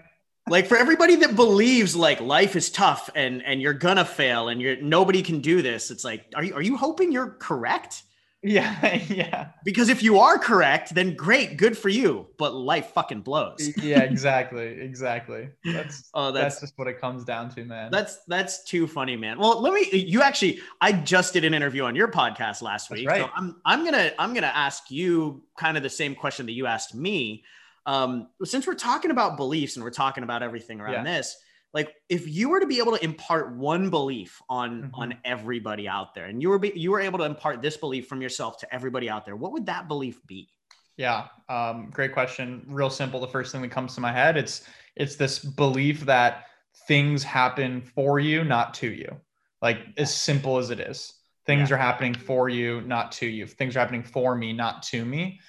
like 0.49 0.67
for 0.67 0.77
everybody 0.77 1.15
that 1.17 1.35
believes 1.35 1.95
like 1.95 2.19
life 2.21 2.55
is 2.55 2.69
tough 2.69 3.09
and 3.15 3.43
and 3.43 3.61
you're 3.61 3.73
gonna 3.73 4.05
fail 4.05 4.49
and 4.49 4.61
you're 4.61 4.81
nobody 4.81 5.21
can 5.21 5.39
do 5.39 5.61
this 5.61 5.91
it's 5.91 6.03
like 6.03 6.25
are 6.35 6.43
you 6.43 6.53
are 6.55 6.61
you 6.61 6.77
hoping 6.77 7.11
you're 7.11 7.31
correct 7.39 8.03
yeah, 8.43 8.95
yeah. 9.09 9.49
because 9.65 9.89
if 9.89 10.03
you 10.03 10.19
are 10.19 10.37
correct 10.37 10.93
then 10.93 11.15
great 11.15 11.57
good 11.57 11.77
for 11.77 11.89
you 11.89 12.27
but 12.37 12.53
life 12.53 12.91
fucking 12.93 13.21
blows 13.21 13.75
yeah, 13.77 14.01
exactly, 14.01 14.67
exactly. 14.79 15.49
That's 15.65 16.09
oh 16.13 16.31
that's, 16.31 16.55
that's 16.55 16.61
just 16.61 16.77
what 16.77 16.87
it 16.87 17.01
comes 17.01 17.23
down 17.23 17.49
to, 17.55 17.65
man. 17.65 17.91
that's 17.91 18.19
that's 18.27 18.63
too 18.63 18.87
funny 18.87 19.15
man 19.15 19.39
well 19.39 19.61
let 19.61 19.73
me 19.73 19.89
you 19.91 20.21
actually 20.21 20.59
i 20.81 20.91
just 20.91 21.33
did 21.33 21.45
an 21.45 21.53
interview 21.53 21.83
on 21.83 21.95
your 21.95 22.09
podcast 22.09 22.61
last 22.61 22.89
That's 22.89 22.99
week 22.99 23.09
right. 23.09 23.21
so 23.21 23.29
i'm 23.35 23.59
i'm 23.65 23.83
gonna 23.83 24.11
i'm 24.19 24.33
gonna 24.33 24.47
ask 24.47 24.91
you 24.91 25.43
kind 25.57 25.75
of 25.75 25.83
the 25.83 25.89
same 25.89 26.13
question 26.13 26.45
that 26.45 26.53
you 26.53 26.67
asked 26.67 26.93
me 26.93 27.43
um 27.87 28.27
since 28.43 28.67
we're 28.67 28.75
talking 28.75 29.09
about 29.09 29.37
beliefs 29.37 29.75
and 29.75 29.83
we're 29.83 29.89
talking 29.89 30.23
about 30.23 30.43
everything 30.43 30.79
around 30.79 30.93
Yeah. 30.93 31.03
this 31.03 31.35
like 31.73 31.93
if 32.09 32.27
you 32.27 32.49
were 32.49 32.59
to 32.59 32.67
be 32.67 32.77
able 32.79 32.95
to 32.95 33.03
impart 33.03 33.55
one 33.55 33.89
belief 33.89 34.41
on 34.49 34.83
Mhm. 34.83 34.89
on 34.93 35.15
everybody 35.25 35.87
out 35.87 36.13
there 36.13 36.25
and 36.25 36.41
you 36.41 36.49
were 36.49 36.59
be, 36.59 36.71
you 36.75 36.91
were 36.91 36.99
able 37.01 37.17
to 37.19 37.25
impart 37.25 37.61
this 37.61 37.77
belief 37.77 38.07
from 38.07 38.21
yourself 38.21 38.57
to 38.59 38.73
everybody 38.73 39.09
out 39.09 39.25
there 39.25 39.35
what 39.35 39.51
would 39.53 39.65
that 39.65 39.87
belief 39.87 40.19
be 40.27 40.47
Yeah, 40.97 41.27
um, 41.47 41.91
great 41.91 42.11
question. 42.11 42.65
Real 42.67 42.89
simple. 42.89 43.19
The 43.19 43.27
first 43.27 43.51
thing 43.51 43.61
that 43.61 43.69
comes 43.69 43.93
to 43.95 44.01
my 44.01 44.11
head 44.11 44.35
it's 44.35 44.67
it's 44.95 45.15
this 45.15 45.37
belief 45.39 46.01
that 46.05 46.45
things 46.87 47.23
happen 47.23 47.81
for 47.81 48.19
you, 48.19 48.43
not 48.43 48.73
to 48.81 48.87
you. 48.91 49.15
Like 49.61 49.77
as 49.97 50.11
simple 50.13 50.57
as 50.57 50.71
it 50.71 50.79
is. 50.79 51.13
Things 51.45 51.69
Yeah. 51.69 51.75
are 51.75 51.79
happening 51.79 52.15
for 52.15 52.49
you, 52.49 52.81
not 52.81 53.11
to 53.19 53.27
you. 53.27 53.45
Things 53.45 53.75
are 53.75 53.79
happening 53.79 54.03
for 54.03 54.35
me, 54.35 54.53
not 54.53 54.81
to 54.91 55.05
me. 55.05 55.39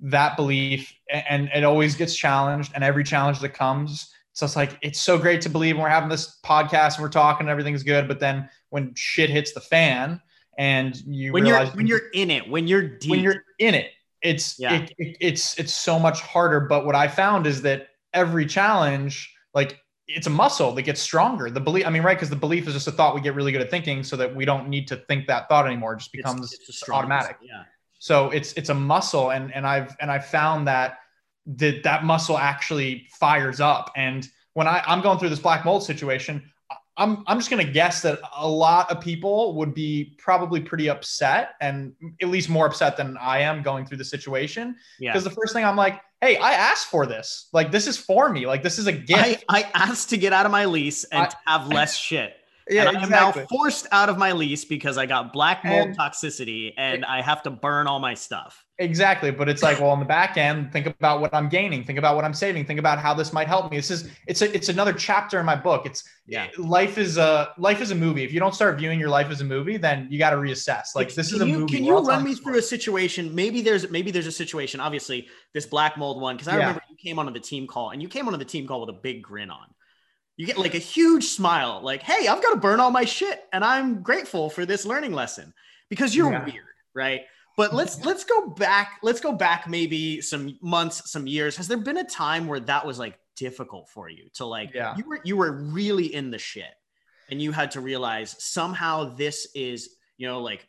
That 0.00 0.36
belief, 0.36 0.92
and 1.12 1.48
it 1.54 1.64
always 1.64 1.94
gets 1.96 2.14
challenged. 2.16 2.72
And 2.74 2.84
every 2.84 3.04
challenge 3.04 3.40
that 3.40 3.50
comes, 3.50 4.12
so 4.32 4.46
it's 4.46 4.54
like 4.56 4.78
it's 4.82 5.00
so 5.00 5.18
great 5.18 5.40
to 5.42 5.48
believe. 5.48 5.74
And 5.74 5.82
we're 5.82 5.88
having 5.88 6.08
this 6.08 6.38
podcast 6.44 6.94
and 6.94 7.02
we're 7.02 7.08
talking, 7.08 7.42
and 7.46 7.50
everything's 7.50 7.82
good. 7.82 8.06
But 8.06 8.20
then 8.20 8.48
when 8.70 8.92
shit 8.94 9.28
hits 9.30 9.52
the 9.52 9.60
fan, 9.60 10.20
and 10.56 10.96
you 11.06 11.32
when 11.32 11.46
you're 11.46 11.66
when 11.68 11.86
you're 11.86 12.08
in 12.14 12.30
it 12.30 12.48
when 12.48 12.66
you're 12.66 12.82
deep 12.82 13.10
when 13.12 13.20
you're 13.20 13.44
in 13.60 13.74
it 13.74 13.92
it's 14.22 14.58
Yeah. 14.58 14.74
it, 14.82 14.92
it- 14.98 15.16
it's 15.20 15.56
it's 15.56 15.72
so 15.72 16.00
much 16.00 16.20
harder 16.20 16.58
but 16.58 16.84
what 16.84 16.96
i 16.96 17.06
found 17.06 17.46
is 17.46 17.62
that 17.62 17.86
every 18.12 18.44
challenge 18.44 19.32
like 19.54 19.78
it's 20.08 20.26
a 20.26 20.30
muscle 20.30 20.72
that 20.72 20.82
gets 20.82 21.00
stronger 21.00 21.48
the 21.48 21.60
belief 21.60 21.86
i 21.86 21.90
mean 21.90 22.02
right 22.02 22.16
because 22.16 22.28
the 22.28 22.34
belief 22.34 22.66
is 22.66 22.74
just 22.74 22.88
a 22.88 22.90
thought 22.90 23.14
we 23.14 23.20
get 23.20 23.36
really 23.36 23.52
good 23.52 23.60
at 23.60 23.70
thinking 23.70 24.02
so 24.02 24.16
that 24.16 24.34
we 24.34 24.44
don't 24.44 24.68
need 24.68 24.88
to 24.88 24.96
think 24.96 25.28
that 25.28 25.48
thought 25.48 25.64
anymore 25.64 25.92
it 25.92 25.98
just 25.98 26.10
becomes 26.10 26.52
it's 26.52 26.78
strong- 26.80 26.98
automatic 26.98 27.36
yeah 27.40 27.62
so 27.98 28.30
it's 28.30 28.52
it's 28.54 28.68
a 28.68 28.74
muscle 28.74 29.30
and 29.30 29.54
and 29.54 29.66
i've 29.66 29.96
and 30.00 30.10
i've 30.10 30.26
found 30.26 30.66
that 30.66 30.98
that 31.46 31.82
that 31.82 32.04
muscle 32.04 32.38
actually 32.38 33.08
fires 33.18 33.60
up 33.60 33.90
and 33.96 34.28
when 34.54 34.66
I, 34.66 34.82
i'm 34.86 35.00
going 35.00 35.18
through 35.18 35.30
this 35.30 35.40
black 35.40 35.64
mold 35.64 35.82
situation 35.82 36.50
I'm, 36.98 37.22
I'm 37.28 37.38
just 37.38 37.48
going 37.48 37.64
to 37.64 37.72
guess 37.72 38.02
that 38.02 38.18
a 38.36 38.48
lot 38.48 38.90
of 38.90 39.00
people 39.00 39.54
would 39.54 39.72
be 39.72 40.16
probably 40.18 40.60
pretty 40.60 40.90
upset 40.90 41.50
and 41.60 41.92
at 42.20 42.28
least 42.28 42.48
more 42.48 42.66
upset 42.66 42.96
than 42.96 43.16
I 43.18 43.38
am 43.38 43.62
going 43.62 43.86
through 43.86 43.98
the 43.98 44.04
situation. 44.04 44.74
yeah 44.98 45.12
Because 45.12 45.22
the 45.22 45.30
first 45.30 45.52
thing 45.52 45.64
I'm 45.64 45.76
like, 45.76 46.00
hey, 46.20 46.36
I 46.38 46.54
asked 46.54 46.88
for 46.88 47.06
this. 47.06 47.48
Like, 47.52 47.70
this 47.70 47.86
is 47.86 47.96
for 47.96 48.28
me. 48.28 48.48
Like, 48.48 48.64
this 48.64 48.80
is 48.80 48.88
a 48.88 48.92
gift. 48.92 49.22
I, 49.22 49.40
I 49.48 49.70
asked 49.74 50.10
to 50.10 50.16
get 50.16 50.32
out 50.32 50.44
of 50.44 50.50
my 50.50 50.64
lease 50.64 51.04
and 51.04 51.22
I- 51.46 51.52
have 51.52 51.68
less 51.68 51.96
shit. 51.96 52.34
Yeah, 52.70 52.88
and 52.88 52.96
I 52.98 53.02
am 53.02 53.10
now 53.10 53.32
forced 53.32 53.86
out 53.92 54.08
of 54.08 54.18
my 54.18 54.32
lease 54.32 54.64
because 54.64 54.98
I 54.98 55.06
got 55.06 55.32
black 55.32 55.64
mold 55.64 55.88
And- 55.88 55.98
toxicity 55.98 56.72
and 56.76 57.04
I 57.04 57.22
have 57.22 57.42
to 57.44 57.50
burn 57.50 57.86
all 57.86 57.98
my 58.00 58.14
stuff. 58.14 58.64
Exactly. 58.80 59.32
But 59.32 59.48
it's 59.48 59.60
like, 59.60 59.80
well, 59.80 59.90
on 59.90 59.98
the 59.98 60.04
back 60.04 60.36
end, 60.36 60.72
think 60.72 60.86
about 60.86 61.20
what 61.20 61.34
I'm 61.34 61.48
gaining. 61.48 61.82
Think 61.82 61.98
about 61.98 62.14
what 62.14 62.24
I'm 62.24 62.32
saving. 62.32 62.64
Think 62.64 62.78
about 62.78 63.00
how 63.00 63.12
this 63.12 63.32
might 63.32 63.48
help 63.48 63.72
me. 63.72 63.76
This 63.76 63.90
is 63.90 64.08
it's 64.28 64.40
a 64.40 64.54
it's 64.54 64.68
another 64.68 64.92
chapter 64.92 65.40
in 65.40 65.46
my 65.46 65.56
book. 65.56 65.84
It's 65.84 66.04
Yeah. 66.28 66.46
life 66.58 66.96
is 66.96 67.16
a 67.16 67.52
life 67.58 67.80
is 67.80 67.90
a 67.90 67.96
movie. 67.96 68.22
If 68.22 68.32
you 68.32 68.38
don't 68.38 68.54
start 68.54 68.78
viewing 68.78 69.00
your 69.00 69.08
life 69.08 69.30
as 69.30 69.40
a 69.40 69.44
movie, 69.44 69.78
then 69.78 70.06
you 70.10 70.18
got 70.18 70.30
to 70.30 70.36
reassess. 70.36 70.94
Like 70.94 71.12
this 71.12 71.32
is 71.32 71.40
a 71.40 71.46
you, 71.48 71.58
movie. 71.60 71.74
Can 71.74 71.84
you 71.84 71.98
run 71.98 72.22
me 72.22 72.36
through 72.36 72.58
a 72.58 72.62
situation? 72.62 73.34
Maybe 73.34 73.62
there's 73.62 73.90
maybe 73.90 74.12
there's 74.12 74.28
a 74.28 74.32
situation. 74.32 74.78
Obviously, 74.78 75.26
this 75.54 75.66
black 75.66 75.98
mold 75.98 76.20
one 76.20 76.36
because 76.36 76.46
I 76.46 76.52
Yeah. 76.52 76.58
remember 76.58 76.82
you 76.88 76.96
came 76.96 77.18
onto 77.18 77.32
the 77.32 77.40
team 77.40 77.66
call 77.66 77.90
and 77.90 78.00
you 78.00 78.08
came 78.08 78.28
onto 78.28 78.38
the 78.38 78.44
team 78.44 78.68
call 78.68 78.80
with 78.80 78.90
a 78.90 78.98
big 79.00 79.22
grin 79.22 79.50
on. 79.50 79.66
You 80.38 80.46
get 80.46 80.56
like 80.56 80.74
a 80.74 80.78
huge 80.78 81.24
smile, 81.24 81.80
like, 81.82 82.00
"Hey, 82.00 82.28
I've 82.28 82.40
got 82.40 82.50
to 82.54 82.60
burn 82.60 82.78
all 82.78 82.92
my 82.92 83.04
shit, 83.04 83.42
and 83.52 83.64
I'm 83.64 84.02
grateful 84.02 84.48
for 84.48 84.64
this 84.64 84.86
learning 84.86 85.12
lesson 85.12 85.52
because 85.90 86.14
you're 86.14 86.30
Yeah. 86.30 86.44
weird, 86.44 86.64
right?" 86.94 87.22
But 87.56 87.74
let's 87.74 87.98
let's 88.04 88.22
go 88.22 88.46
back. 88.50 89.00
Let's 89.02 89.20
go 89.20 89.32
back 89.32 89.66
maybe 89.66 90.20
some 90.20 90.56
months, 90.62 91.10
some 91.10 91.26
years. 91.26 91.56
Has 91.56 91.66
there 91.66 91.76
been 91.76 91.96
a 91.96 92.04
time 92.04 92.46
where 92.46 92.60
that 92.60 92.86
was 92.86 93.00
like 93.00 93.18
difficult 93.34 93.88
for 93.90 94.08
you 94.08 94.28
to 94.34 94.44
like 94.46 94.70
Yeah. 94.72 94.96
you 94.96 95.04
were 95.04 95.20
you 95.24 95.36
were 95.36 95.50
really 95.52 96.14
in 96.14 96.30
the 96.30 96.38
shit 96.38 96.72
and 97.30 97.42
you 97.42 97.50
had 97.50 97.72
to 97.72 97.80
realize 97.80 98.36
somehow 98.38 99.16
this 99.16 99.48
is, 99.56 99.96
you 100.18 100.28
know, 100.28 100.40
like 100.40 100.68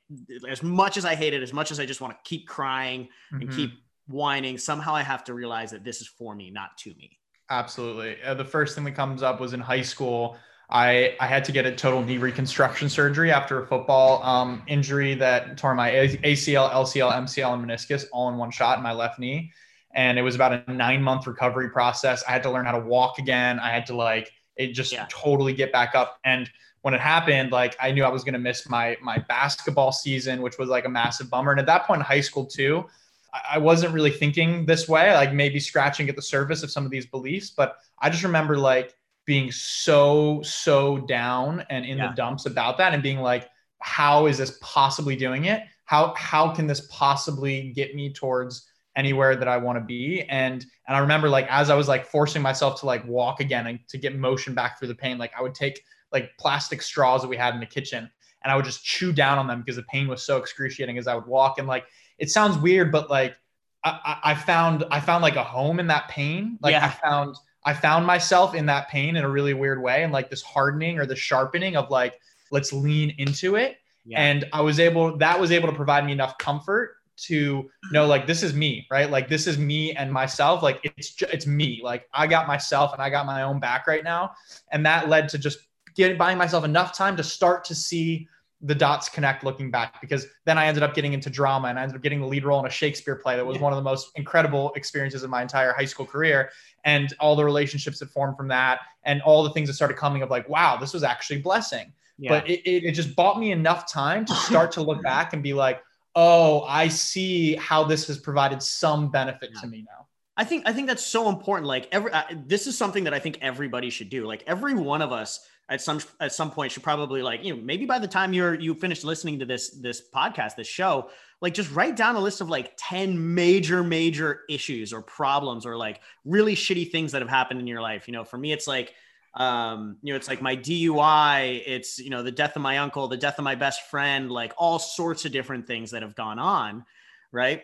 as 0.49 0.63
much 0.63 0.97
as 0.97 1.05
I 1.05 1.13
hate 1.13 1.35
it, 1.35 1.43
as 1.43 1.53
much 1.53 1.69
as 1.69 1.79
I 1.79 1.85
just 1.85 2.01
want 2.01 2.13
to 2.13 2.19
keep 2.27 2.47
crying 2.47 3.09
and 3.31 3.43
Mhm. 3.49 3.55
keep 3.55 3.71
whining, 4.07 4.57
somehow 4.57 4.95
I 4.95 5.03
have 5.03 5.23
to 5.25 5.35
realize 5.35 5.69
that 5.69 5.83
this 5.83 6.01
is 6.01 6.07
for 6.07 6.33
me, 6.33 6.49
not 6.49 6.75
to 6.79 6.89
me. 6.95 7.19
Absolutely. 7.49 8.17
Uh, 8.23 8.33
the 8.35 8.45
first 8.45 8.75
thing 8.75 8.83
that 8.83 8.91
comes 8.93 9.23
up 9.23 9.39
was 9.39 9.53
in 9.53 9.59
high 9.59 9.81
school. 9.81 10.37
I, 10.69 11.15
I 11.19 11.25
had 11.25 11.43
to 11.45 11.51
get 11.51 11.65
a 11.65 11.75
total 11.75 12.03
knee 12.03 12.19
reconstruction 12.19 12.89
surgery 12.89 13.31
after 13.31 13.63
a 13.63 13.65
football 13.65 14.21
um, 14.21 14.61
injury 14.67 15.15
that 15.15 15.57
tore 15.57 15.73
my 15.73 15.89
ACL, 15.91 16.71
LCL, 16.71 17.11
MCL, 17.11 17.53
and 17.55 17.65
meniscus 17.65 18.05
all 18.11 18.29
in 18.29 18.37
one 18.37 18.51
shot 18.51 18.77
in 18.77 18.83
my 18.83 18.93
left 18.93 19.17
knee. 19.17 19.51
And 19.95 20.19
it 20.19 20.21
was 20.21 20.35
about 20.35 20.63
a 20.67 20.71
nine 20.71 21.01
month 21.01 21.25
recovery 21.25 21.69
process. 21.71 22.23
I 22.27 22.31
had 22.33 22.43
to 22.43 22.51
learn 22.51 22.65
how 22.65 22.73
to 22.73 22.85
walk 22.85 23.17
again. 23.17 23.59
I 23.59 23.71
had 23.71 23.87
to 23.87 23.95
like 23.95 24.31
it 24.57 24.73
just 24.73 24.91
Yeah. 24.91 25.07
totally 25.09 25.53
get 25.53 25.71
back 25.71 25.95
up. 25.95 26.19
And 26.23 26.47
when 26.81 26.93
it 26.93 26.99
happened, 27.01 27.51
like 27.51 27.75
I 27.81 27.91
knew 27.91 28.03
I 28.03 28.09
was 28.09 28.23
going 28.23 28.33
to 28.33 28.39
miss 28.39 28.69
my 28.69 28.95
my 29.01 29.17
basketball 29.27 29.91
season, 29.91 30.43
which 30.43 30.59
was 30.59 30.69
like 30.69 30.85
a 30.85 30.89
massive 30.89 31.31
bummer. 31.31 31.49
And 31.49 31.59
at 31.59 31.65
that 31.65 31.87
point 31.87 31.99
in 32.01 32.05
high 32.05 32.21
school 32.21 32.45
too, 32.45 32.85
I- 33.33 33.57
wasn't 33.59 33.93
really 33.93 34.11
thinking 34.11 34.65
this 34.65 34.87
way, 34.87 35.13
like 35.13 35.33
maybe 35.33 35.59
scratching 35.59 36.09
at 36.09 36.15
the 36.15 36.21
surface 36.21 36.63
of 36.63 36.71
some 36.71 36.85
of 36.85 36.91
these 36.91 37.05
beliefs. 37.05 37.49
But 37.49 37.77
I 37.99 38.09
just 38.09 38.23
remember 38.23 38.57
like 38.57 38.95
being 39.25 39.51
so 39.51 40.41
so 40.43 40.99
down 40.99 41.65
and 41.69 41.85
in 41.85 41.97
Yeah. 41.97 42.09
the 42.09 42.15
dumps 42.15 42.45
about 42.45 42.77
that, 42.79 42.93
and 42.93 43.03
being 43.03 43.19
like, 43.19 43.47
how 43.81 44.25
is 44.25 44.37
this 44.37 44.57
possibly 44.61 45.15
doing 45.15 45.45
it? 45.45 45.63
How 45.85 46.13
how 46.15 46.49
can 46.53 46.67
this 46.67 46.87
possibly 46.91 47.71
get 47.73 47.95
me 47.95 48.11
towards 48.13 48.67
anywhere 48.95 49.35
that 49.35 49.47
I 49.47 49.57
want 49.57 49.77
to 49.77 49.83
be? 49.85 50.23
And 50.23 50.65
and 50.87 50.97
I 50.97 50.99
remember 50.99 51.29
like 51.29 51.47
as 51.49 51.69
I 51.69 51.75
was 51.75 51.87
like 51.87 52.05
forcing 52.05 52.41
myself 52.41 52.79
to 52.81 52.85
like 52.85 53.05
walk 53.05 53.39
again 53.39 53.67
and 53.67 53.79
to 53.89 53.97
get 53.97 54.15
motion 54.17 54.53
back 54.53 54.77
through 54.79 54.89
the 54.89 54.95
pain, 54.95 55.17
like 55.17 55.31
I 55.37 55.41
would 55.41 55.55
take 55.55 55.83
like 56.11 56.31
plastic 56.39 56.81
straws 56.81 57.21
that 57.21 57.27
we 57.27 57.37
had 57.37 57.53
in 57.53 57.59
the 57.59 57.65
kitchen 57.67 58.09
and 58.43 58.51
I 58.51 58.55
would 58.55 58.65
just 58.65 58.83
chew 58.83 59.11
down 59.11 59.37
on 59.37 59.47
them 59.47 59.59
because 59.59 59.75
the 59.75 59.83
pain 59.83 60.07
was 60.07 60.23
so 60.23 60.37
excruciating 60.37 60.97
as 60.97 61.07
I 61.07 61.15
would 61.15 61.25
walk. 61.25 61.59
And 61.59 61.67
like 61.67 61.85
it 62.17 62.29
sounds 62.29 62.57
weird, 62.57 62.91
but 62.91 63.09
like 63.09 63.35
I, 63.83 64.19
I- 64.23 64.35
found 64.35 64.83
I 64.91 64.99
found 64.99 65.21
like 65.21 65.35
a 65.35 65.43
home 65.43 65.79
in 65.79 65.87
that 65.87 66.07
pain. 66.09 66.57
Like 66.61 66.71
Yeah. 66.73 66.85
I 66.85 66.89
found 66.89 67.35
I 67.65 67.73
found 67.73 68.05
myself 68.05 68.55
in 68.55 68.65
that 68.67 68.89
pain 68.89 69.15
in 69.15 69.23
a 69.23 69.29
really 69.29 69.53
weird 69.53 69.81
way, 69.81 70.03
and 70.03 70.13
like 70.13 70.29
this 70.29 70.41
hardening 70.41 70.97
or 70.99 71.05
the 71.05 71.15
sharpening 71.15 71.75
of 71.75 71.89
like 71.89 72.19
let's 72.51 72.71
lean 72.73 73.13
into 73.17 73.55
it. 73.55 73.77
Yeah. 74.05 74.19
And 74.21 74.45
I 74.53 74.61
was 74.61 74.79
able 74.79 75.17
that 75.17 75.39
was 75.39 75.51
able 75.51 75.69
to 75.69 75.75
provide 75.75 76.05
me 76.05 76.11
enough 76.13 76.37
comfort 76.37 76.95
to 77.17 77.69
know 77.91 78.07
like 78.07 78.25
this 78.25 78.43
is 78.43 78.53
me, 78.53 78.87
right? 78.89 79.09
Like 79.11 79.27
this 79.27 79.45
is 79.45 79.57
me 79.57 79.93
and 79.93 80.11
myself. 80.11 80.63
Like 80.63 80.79
it's 80.97 81.21
it's 81.21 81.45
me. 81.45 81.81
Like 81.83 82.07
I 82.13 82.27
got 82.27 82.47
myself 82.47 82.93
and 82.93 83.01
I 83.01 83.09
got 83.09 83.25
my 83.25 83.43
own 83.43 83.59
back 83.59 83.87
right 83.87 84.03
now, 84.03 84.31
and 84.71 84.85
that 84.85 85.09
led 85.09 85.27
to 85.29 85.37
just 85.37 85.59
getting 85.95 86.17
buying 86.17 86.37
myself 86.37 86.63
enough 86.63 86.95
time 86.95 87.15
to 87.17 87.23
start 87.23 87.63
to 87.65 87.75
see 87.75 88.27
the 88.61 88.75
dots 88.75 89.07
connect 89.07 89.43
looking 89.43 89.71
back 89.71 90.01
because 90.01 90.27
then 90.45 90.57
I 90.57 90.65
ended 90.65 90.83
up 90.83 90.93
getting 90.93 91.13
into 91.13 91.29
drama 91.29 91.69
and 91.69 91.79
I 91.79 91.83
ended 91.83 91.95
up 91.95 92.03
getting 92.03 92.19
the 92.19 92.27
lead 92.27 92.43
role 92.43 92.59
in 92.59 92.65
a 92.65 92.69
Shakespeare 92.69 93.15
play 93.15 93.37
that 93.37 93.45
was 93.45 93.55
Yeah. 93.55 93.63
one 93.63 93.71
of 93.71 93.77
the 93.77 93.83
most 93.83 94.11
incredible 94.15 94.73
experiences 94.73 95.23
of 95.23 95.29
my 95.29 95.41
entire 95.41 95.71
high 95.71 95.85
school 95.85 96.05
career 96.05 96.51
and 96.83 97.13
all 97.21 97.37
the 97.37 97.45
relationships 97.45 97.99
that 97.99 98.09
formed 98.09 98.35
from 98.35 98.49
that 98.49 98.81
and 99.03 99.21
all 99.21 99.43
the 99.43 99.51
things 99.51 99.69
that 99.69 99.75
started 99.75 99.95
coming 99.95 100.21
of 100.23 100.29
like 100.29 100.47
wow 100.49 100.75
this 100.75 100.93
was 100.93 101.03
actually 101.03 101.37
a 101.37 101.41
blessing 101.41 101.93
yeah. 102.17 102.31
but 102.31 102.49
it, 102.49 102.59
it, 102.69 102.83
it 102.83 102.91
just 102.91 103.15
bought 103.15 103.39
me 103.39 103.51
enough 103.51 103.89
time 103.89 104.25
to 104.25 104.33
start 104.33 104.73
to 104.73 104.81
look 104.81 105.01
back 105.03 105.31
and 105.31 105.41
be 105.41 105.53
like 105.53 105.81
oh 106.15 106.63
i 106.63 106.87
see 106.89 107.55
how 107.55 107.81
this 107.85 108.07
has 108.07 108.17
provided 108.17 108.61
some 108.61 109.09
benefit 109.09 109.51
to 109.61 109.67
me 109.67 109.85
now 109.87 110.05
I 110.35 110.45
think 110.45 110.63
I 110.65 110.71
think 110.71 110.87
that's 110.87 111.05
so 111.05 111.27
important. 111.27 111.67
Like 111.67 111.89
every 111.91 112.13
uh, 112.13 112.23
this 112.45 112.65
is 112.65 112.77
something 112.77 113.03
that 113.03 113.13
I 113.13 113.19
think 113.19 113.39
everybody 113.41 113.89
should 113.89 114.09
do. 114.09 114.25
Like 114.25 114.41
every 114.47 114.73
one 114.73 115.01
of 115.01 115.11
us 115.11 115.45
at 115.69 115.81
some 115.81 115.99
at 116.19 116.33
some 116.33 116.51
point 116.51 116.71
should 116.71 116.83
probably 116.83 117.21
like 117.21 117.43
you 117.43 117.55
know 117.55 117.61
maybe 117.61 117.85
by 117.85 117.99
the 117.99 118.07
time 118.07 118.33
you're 118.33 118.55
you 118.55 118.73
finish 118.73 119.03
listening 119.03 119.39
to 119.39 119.45
this 119.45 119.69
this 119.69 120.01
podcast 120.13 120.55
this 120.55 120.67
show 120.67 121.09
like 121.41 121.53
just 121.53 121.71
write 121.71 121.95
down 121.95 122.15
a 122.15 122.19
list 122.19 122.41
of 122.41 122.49
like 122.49 122.73
10 122.77 123.33
major 123.33 123.83
major 123.83 124.41
issues 124.49 124.91
or 124.91 125.01
problems 125.01 125.65
or 125.65 125.77
like 125.77 126.01
really 126.25 126.55
shitty 126.55 126.91
things 126.91 127.11
that 127.13 127.21
have 127.21 127.29
happened 127.29 127.59
in 127.59 127.67
your 127.67 127.81
life. 127.81 128.07
You 128.07 128.13
know 128.13 128.23
for 128.23 128.37
me 128.37 128.51
it's 128.51 128.67
like 128.67 128.93
um 129.35 129.97
you 130.01 130.11
know 130.11 130.17
it's 130.17 130.27
like 130.27 130.41
my 130.41 130.55
dui 130.55 131.63
it's 131.65 131.99
you 131.99 132.09
know 132.09 132.23
the 132.23 132.31
death 132.31 132.55
of 132.55 132.63
my 132.63 132.79
uncle 132.79 133.07
the 133.07 133.15
death 133.15 133.37
of 133.37 133.43
my 133.43 133.53
best 133.53 133.87
friend 133.89 134.31
like 134.31 134.53
all 134.57 134.79
sorts 134.79 135.23
of 135.23 135.31
different 135.31 135.67
things 135.67 135.91
that 135.91 136.01
have 136.01 136.15
gone 136.15 136.39
on 136.39 136.83
right? 137.31 137.63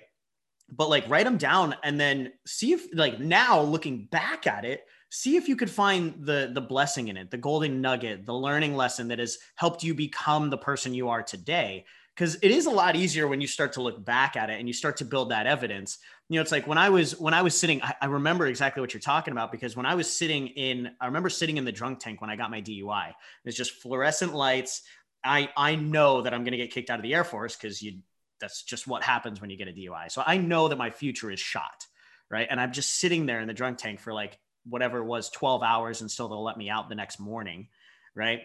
But 0.69 0.89
like 0.89 1.07
write 1.09 1.25
them 1.25 1.37
down 1.37 1.75
and 1.83 1.99
then 1.99 2.33
see 2.45 2.73
if 2.73 2.87
like 2.93 3.19
now 3.19 3.61
looking 3.61 4.05
back 4.05 4.47
at 4.47 4.65
it 4.65 4.83
see 5.09 5.35
if 5.35 5.47
you 5.47 5.55
could 5.55 5.69
find 5.69 6.13
the 6.19 6.51
the 6.53 6.61
blessing 6.61 7.07
in 7.07 7.17
it 7.17 7.31
the 7.31 7.37
golden 7.37 7.81
nugget 7.81 8.25
the 8.25 8.33
learning 8.33 8.75
lesson 8.75 9.07
that 9.07 9.19
has 9.19 9.37
helped 9.55 9.83
you 9.83 9.93
become 9.93 10.49
the 10.49 10.57
person 10.57 10.93
you 10.93 11.09
are 11.09 11.23
today 11.23 11.85
because 12.15 12.35
it 12.35 12.51
is 12.51 12.65
a 12.65 12.71
lot 12.71 12.95
easier 12.95 13.27
when 13.27 13.41
you 13.41 13.47
start 13.47 13.73
to 13.73 13.81
look 13.81 14.03
back 14.03 14.35
at 14.35 14.49
it 14.49 14.59
and 14.59 14.67
you 14.67 14.73
start 14.73 14.97
to 14.97 15.05
build 15.05 15.31
that 15.31 15.47
evidence 15.47 15.99
you 16.29 16.35
know 16.35 16.41
it's 16.41 16.51
like 16.51 16.67
when 16.67 16.77
i 16.77 16.89
was 16.89 17.19
when 17.19 17.33
i 17.33 17.41
was 17.41 17.57
sitting 17.57 17.81
I, 17.81 17.93
I 18.01 18.05
remember 18.07 18.47
exactly 18.47 18.81
what 18.81 18.93
you're 18.93 19.01
talking 19.01 19.31
about 19.31 19.51
because 19.51 19.75
when 19.75 19.85
i 19.85 19.95
was 19.95 20.09
sitting 20.11 20.47
in 20.47 20.91
i 20.99 21.05
remember 21.05 21.29
sitting 21.29 21.57
in 21.57 21.65
the 21.65 21.71
drunk 21.71 21.99
tank 21.99 22.21
when 22.21 22.29
i 22.29 22.35
got 22.35 22.51
my 22.51 22.61
dui 22.61 23.13
it's 23.45 23.57
just 23.57 23.73
fluorescent 23.73 24.33
lights 24.33 24.81
i 25.23 25.49
i 25.55 25.75
know 25.75 26.21
that 26.21 26.33
i'm 26.33 26.41
going 26.43 26.51
to 26.51 26.57
get 26.57 26.71
kicked 26.71 26.89
out 26.89 26.99
of 26.99 27.03
the 27.03 27.13
air 27.13 27.23
force 27.23 27.55
because 27.55 27.81
you 27.81 27.99
that's 28.39 28.63
just 28.63 28.87
what 28.87 29.03
happens 29.03 29.41
when 29.41 29.49
you 29.49 29.57
get 29.57 29.67
a 29.67 29.71
DUI. 29.71 30.11
So 30.11 30.23
I 30.25 30.37
know 30.37 30.67
that 30.67 30.77
my 30.77 30.89
future 30.89 31.31
is 31.31 31.39
shot, 31.39 31.85
right? 32.29 32.47
And 32.49 32.59
I'm 32.59 32.71
just 32.71 32.95
sitting 32.95 33.25
there 33.25 33.39
in 33.39 33.47
the 33.47 33.53
drunk 33.53 33.77
tank 33.77 33.99
for 33.99 34.13
like 34.13 34.37
whatever 34.67 34.99
it 34.99 35.05
was 35.05 35.29
12 35.29 35.63
hours 35.63 36.01
and 36.01 36.09
still 36.09 36.27
they'll 36.27 36.43
let 36.43 36.57
me 36.57 36.69
out 36.69 36.89
the 36.89 36.95
next 36.95 37.19
morning, 37.19 37.67
right? 38.15 38.41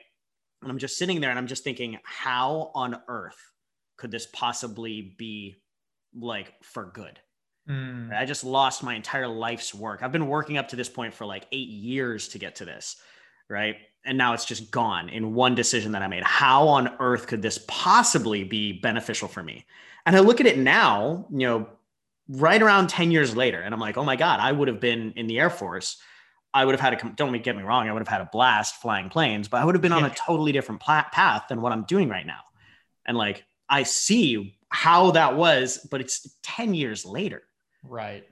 And 0.62 0.70
I'm 0.70 0.78
just 0.78 0.98
sitting 0.98 1.20
there 1.20 1.30
and 1.30 1.38
I'm 1.38 1.46
just 1.46 1.64
thinking, 1.64 1.98
how 2.04 2.70
on 2.74 3.00
earth 3.08 3.38
could 3.96 4.10
this 4.10 4.26
possibly 4.32 5.14
be 5.18 5.56
like 6.14 6.52
for 6.62 6.90
good? 6.94 7.18
Mm. 7.68 8.14
I 8.16 8.24
just 8.24 8.44
lost 8.44 8.82
my 8.82 8.94
entire 8.94 9.28
life's 9.28 9.74
work. 9.74 10.02
I've 10.02 10.12
been 10.12 10.26
working 10.26 10.58
up 10.58 10.68
to 10.68 10.76
this 10.76 10.88
point 10.88 11.14
for 11.14 11.24
like 11.24 11.46
eight 11.52 11.68
years 11.68 12.28
to 12.28 12.38
get 12.38 12.56
to 12.56 12.64
this, 12.64 12.96
right? 13.48 13.76
And 14.04 14.16
now 14.16 14.32
it's 14.32 14.44
just 14.44 14.70
gone 14.70 15.08
in 15.08 15.34
one 15.34 15.54
decision 15.54 15.92
that 15.92 16.02
I 16.02 16.08
made. 16.08 16.24
How 16.24 16.66
on 16.68 16.90
earth 17.00 17.26
could 17.26 17.42
this 17.42 17.64
possibly 17.68 18.44
be 18.44 18.72
beneficial 18.72 19.28
for 19.28 19.42
me? 19.42 19.66
And 20.06 20.16
I 20.16 20.20
look 20.20 20.40
at 20.40 20.46
it 20.46 20.58
now, 20.58 21.26
you 21.30 21.46
know, 21.46 21.68
right 22.28 22.62
around 22.62 22.88
10 22.88 23.10
years 23.10 23.36
later, 23.36 23.60
and 23.60 23.74
I'm 23.74 23.80
like, 23.80 23.98
oh 23.98 24.04
my 24.04 24.16
God, 24.16 24.40
I 24.40 24.52
would 24.52 24.68
have 24.68 24.80
been 24.80 25.12
in 25.16 25.26
the 25.26 25.38
Air 25.38 25.50
Force. 25.50 26.00
I 26.52 26.64
would 26.64 26.72
have 26.72 26.80
had 26.80 26.94
a, 26.94 27.12
don't 27.14 27.32
get 27.42 27.56
me 27.56 27.62
wrong, 27.62 27.88
I 27.88 27.92
would 27.92 28.00
have 28.00 28.08
had 28.08 28.20
a 28.20 28.28
blast 28.32 28.76
flying 28.82 29.08
planes, 29.08 29.48
but 29.48 29.60
I 29.60 29.64
would 29.64 29.74
have 29.74 29.82
been 29.82 29.92
on 29.92 30.04
a 30.04 30.10
totally 30.10 30.52
different 30.52 30.80
path 30.80 31.44
than 31.48 31.60
what 31.60 31.72
I'm 31.72 31.84
doing 31.84 32.08
right 32.08 32.26
now. 32.26 32.40
And 33.06 33.16
like, 33.16 33.44
I 33.68 33.84
see 33.84 34.56
how 34.68 35.12
that 35.12 35.36
was, 35.36 35.86
but 35.90 36.00
it's 36.00 36.28
10 36.42 36.74
years 36.74 37.04
later, 37.04 37.42
right 37.84 38.24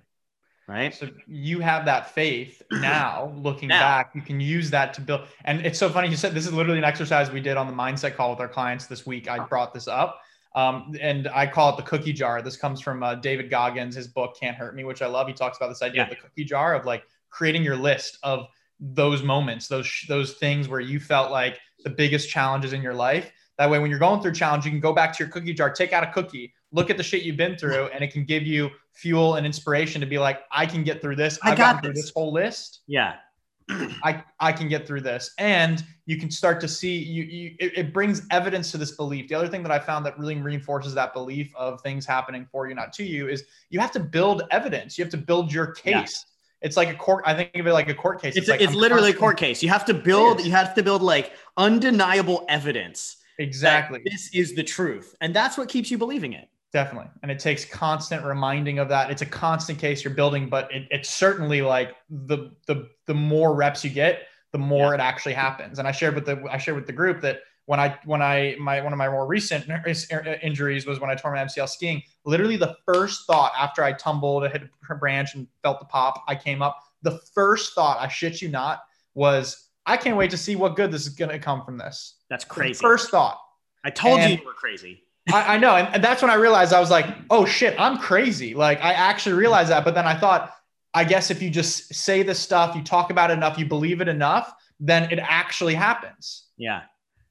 right? 0.69 0.95
So 0.95 1.09
you 1.27 1.61
have 1.61 1.87
that 1.87 2.15
faith 2.15 2.63
now, 2.71 3.33
looking 3.37 3.69
Now. 3.69 3.81
back, 3.81 4.11
you 4.15 4.21
can 4.21 4.39
use 4.39 4.71
that 4.71 4.95
to 4.95 5.01
build. 5.01 5.23
And 5.45 5.67
it's 5.67 5.79
so 5.79 5.89
funny. 5.89 6.09
You 6.09 6.17
said 6.17 6.35
this 6.35 6.47
is 6.47 6.53
literally 6.53 6.79
an 6.79 6.85
exercise 6.85 7.31
we 7.31 7.41
did 7.41 7.57
on 7.57 7.67
the 7.67 7.73
mindset 7.73 8.15
call 8.15 8.31
with 8.31 8.41
our 8.41 8.49
clients 8.49 8.87
this 8.87 9.07
week. 9.07 9.29
I 9.29 9.39
brought 9.39 9.75
this 9.75 9.89
up. 9.89 10.21
Um, 10.55 10.95
and 11.01 11.29
I 11.29 11.47
call 11.47 11.73
it 11.73 11.77
the 11.77 11.83
cookie 11.83 12.13
jar. 12.13 12.43
This 12.43 12.57
comes 12.57 12.81
from 12.81 13.03
uh, 13.03 13.17
David 13.17 13.51
Goggins, 13.51 13.95
his 13.95 14.09
book 14.09 14.37
Can't 14.39 14.57
Hurt 14.57 14.75
Me, 14.75 14.85
which 14.85 15.03
I 15.03 15.07
love. 15.07 15.27
He 15.27 15.35
talks 15.35 15.57
about 15.57 15.69
this 15.69 15.83
idea 15.83 16.05
of 16.05 16.11
the 16.11 16.17
cookie 16.17 16.45
jar 16.45 16.75
of 16.75 16.85
like 16.85 17.05
creating 17.31 17.63
your 17.63 17.77
list 17.77 18.19
of 18.23 18.47
those 18.81 19.23
moments, 19.23 19.69
those 19.69 19.91
those 20.09 20.35
things 20.35 20.69
where 20.69 20.81
you 20.81 21.01
felt 21.01 21.31
like 21.31 21.59
the 21.85 21.91
biggest 21.91 22.29
challenges 22.29 22.73
in 22.73 22.83
your 22.83 22.95
life. 22.95 23.33
That 23.59 23.69
way, 23.69 23.81
when 23.81 23.91
you're 23.91 23.99
going 23.99 24.21
through 24.21 24.35
challenge, 24.35 24.65
you 24.65 24.71
can 24.71 24.81
go 24.81 24.93
back 24.93 25.17
to 25.17 25.25
your 25.25 25.33
cookie 25.33 25.53
jar, 25.53 25.71
take 25.71 25.93
out 25.93 26.05
a 26.05 26.13
cookie, 26.13 26.55
look 26.71 26.91
at 26.91 26.97
the 26.97 27.03
shit 27.03 27.23
you've 27.23 27.37
been 27.37 27.57
through, 27.57 27.87
and 27.87 28.05
it 28.05 28.13
can 28.13 28.25
give 28.25 28.45
you 28.45 28.71
fuel 28.93 29.35
and 29.35 29.47
inspiration 29.47 30.01
to 30.01 30.07
be 30.07 30.19
like, 30.19 30.41
I 30.53 30.67
can 30.67 30.85
get 30.85 31.01
through 31.01 31.17
this. 31.17 31.39
I 31.43 31.53
I've 31.53 31.59
got 31.59 31.83
through 31.83 31.95
this. 31.95 32.07
this 32.07 32.13
whole 32.15 32.33
list. 32.33 32.81
Yeah. 32.87 33.17
I, 33.71 34.23
I 34.41 34.53
can 34.53 34.69
get 34.69 34.87
through 34.87 35.03
this. 35.03 35.35
And 35.39 35.85
you 36.07 36.19
can 36.19 36.31
start 36.31 36.61
to 36.61 36.69
see 36.69 36.97
you, 36.97 37.25
you 37.25 37.57
it, 37.59 37.79
it 37.79 37.93
brings 37.93 38.23
evidence 38.31 38.71
to 38.73 38.79
this 38.79 38.93
belief. 38.93 39.29
The 39.29 39.35
other 39.35 39.49
thing 39.49 39.63
that 39.63 39.73
I 39.73 39.79
found 39.79 40.07
that 40.07 40.19
really 40.19 40.37
reinforces 40.37 40.95
that 40.95 41.13
belief 41.13 41.55
of 41.55 41.81
things 41.83 42.07
happening 42.07 42.47
for 42.51 42.69
you, 42.69 42.75
not 42.75 42.93
to 42.95 43.05
you, 43.05 43.29
is 43.29 43.45
you 43.71 43.79
have 43.81 43.93
to 43.93 44.01
build 44.01 44.43
evidence. 44.51 44.97
You 44.97 45.05
have 45.05 45.13
to 45.13 45.19
build 45.19 45.53
your 45.53 45.73
case. 45.73 46.25
Yeah. 46.25 46.35
It's 46.61 46.77
like 46.77 46.89
a 46.89 46.95
court. 46.95 47.25
I 47.27 47.35
think 47.35 47.55
of 47.55 47.67
it 47.67 47.73
like 47.73 47.89
a 47.89 47.95
court 47.95 48.21
case. 48.21 48.37
It's, 48.37 48.49
like 48.49 48.61
it's 48.61 48.75
literally 48.75 49.11
a 49.11 49.15
court 49.15 49.37
case. 49.37 49.63
You 49.63 49.69
have 49.69 49.85
to 49.87 49.95
build, 49.95 50.45
you 50.45 50.51
have 50.51 50.75
to 50.75 50.83
build 50.83 51.03
like 51.03 51.33
undeniable 51.57 52.45
evidence. 52.49 53.17
Exactly. 53.39 54.01
This 54.05 54.31
is 54.35 54.55
the 54.55 54.65
truth. 54.65 55.15
And 55.21 55.35
that's 55.35 55.57
what 55.57 55.69
keeps 55.69 55.91
you 55.91 55.99
believing 55.99 56.33
it. 56.33 56.49
Definitely. 56.73 57.11
And 57.23 57.31
it 57.31 57.39
takes 57.39 57.65
constant 57.65 58.25
reminding 58.25 58.79
of 58.79 58.89
that. 58.89 59.11
It's 59.11 59.23
a 59.23 59.27
constant 59.27 59.79
case 59.79 60.05
you're 60.05 60.15
building, 60.15 60.49
but 60.49 60.73
it, 60.75 60.87
it's 60.91 61.09
certainly 61.09 61.63
like 61.63 61.95
the 62.11 62.51
the 62.67 62.91
the 63.07 63.15
more 63.15 63.55
reps 63.55 63.85
you 63.85 63.91
get, 63.91 64.27
the 64.53 64.59
more 64.59 64.95
it 64.95 65.01
actually 65.01 65.33
happens. 65.33 65.79
And 65.79 65.89
I 65.89 65.93
shared 65.93 66.15
with 66.15 66.27
the 66.27 66.45
I 66.51 66.59
shared 66.59 66.77
with 66.77 66.87
the 66.87 66.93
group 66.93 67.23
that 67.23 67.41
when 67.69 67.79
I 67.79 67.99
when 68.07 68.23
I 68.23 68.57
my 68.59 68.81
one 68.81 68.95
of 68.95 68.97
my 68.97 69.11
more 69.11 69.27
recent 69.27 69.69
injuries 70.43 70.87
was 70.87 71.01
when 71.01 71.11
I 71.11 71.15
tore 71.15 71.33
my 71.33 71.45
MCL 71.45 71.69
skiing. 71.69 72.03
Literally, 72.25 72.57
the 72.57 72.75
first 72.87 73.27
thought 73.27 73.53
after 73.59 73.85
I 73.85 73.93
tumbled, 73.93 74.43
I 74.43 74.49
hit 74.49 74.63
a 74.89 74.95
branch, 74.95 75.35
and 75.35 75.47
felt 75.63 75.79
the 75.79 75.85
pop, 75.85 76.25
I 76.27 76.35
came 76.35 76.63
up. 76.63 76.79
The 77.03 77.21
first 77.35 77.75
thought, 77.75 77.99
I 78.01 78.09
shit 78.09 78.41
you 78.41 78.49
not, 78.49 78.85
was 79.13 79.69
I 79.85 79.99
can't 79.99 80.17
wait 80.17 80.31
to 80.31 80.39
see 80.39 80.57
what 80.57 80.77
good 80.77 80.91
this 80.91 81.03
is 81.03 81.11
going 81.11 81.31
to 81.31 81.39
come 81.39 81.63
from 81.63 81.77
this. 81.77 82.15
That's 82.31 82.43
crazy. 82.43 82.73
The 82.73 82.79
first 82.79 83.11
thought. 83.11 83.39
I 83.85 83.91
told 83.91 84.21
and 84.21 84.31
you 84.33 84.39
you 84.39 84.47
were 84.47 84.55
crazy. 84.55 85.03
I, 85.33 85.57
I, 85.57 85.59
know, 85.59 85.77
and, 85.77 85.95
and 85.95 86.03
that's 86.03 86.23
when 86.23 86.31
I 86.31 86.37
realized 86.37 86.73
I 86.73 86.81
was 86.81 86.91
like, 86.91 87.07
oh 87.29 87.45
shit, 87.45 87.79
I'm 87.79 87.99
crazy. 87.99 88.55
Like 88.55 88.83
I 88.83 88.95
actually 88.95 89.35
realized 89.35 89.69
that, 89.69 89.85
but 89.85 89.95
then 89.95 90.07
I 90.07 90.19
thought, 90.19 90.55
I 90.95 91.05
guess 91.05 91.31
if 91.31 91.43
you 91.43 91.51
just 91.51 91.93
say 91.93 92.23
this 92.23 92.39
stuff, 92.39 92.75
you 92.75 92.83
talk 92.83 93.11
about 93.11 93.31
it 93.31 93.35
enough, 93.35 93.59
you 93.59 93.67
believe 93.67 94.01
it 94.01 94.09
enough, 94.09 94.55
then 94.81 95.13
it 95.13 95.19
actually 95.19 95.75
happens. 95.75 96.47
Yeah 96.57 96.85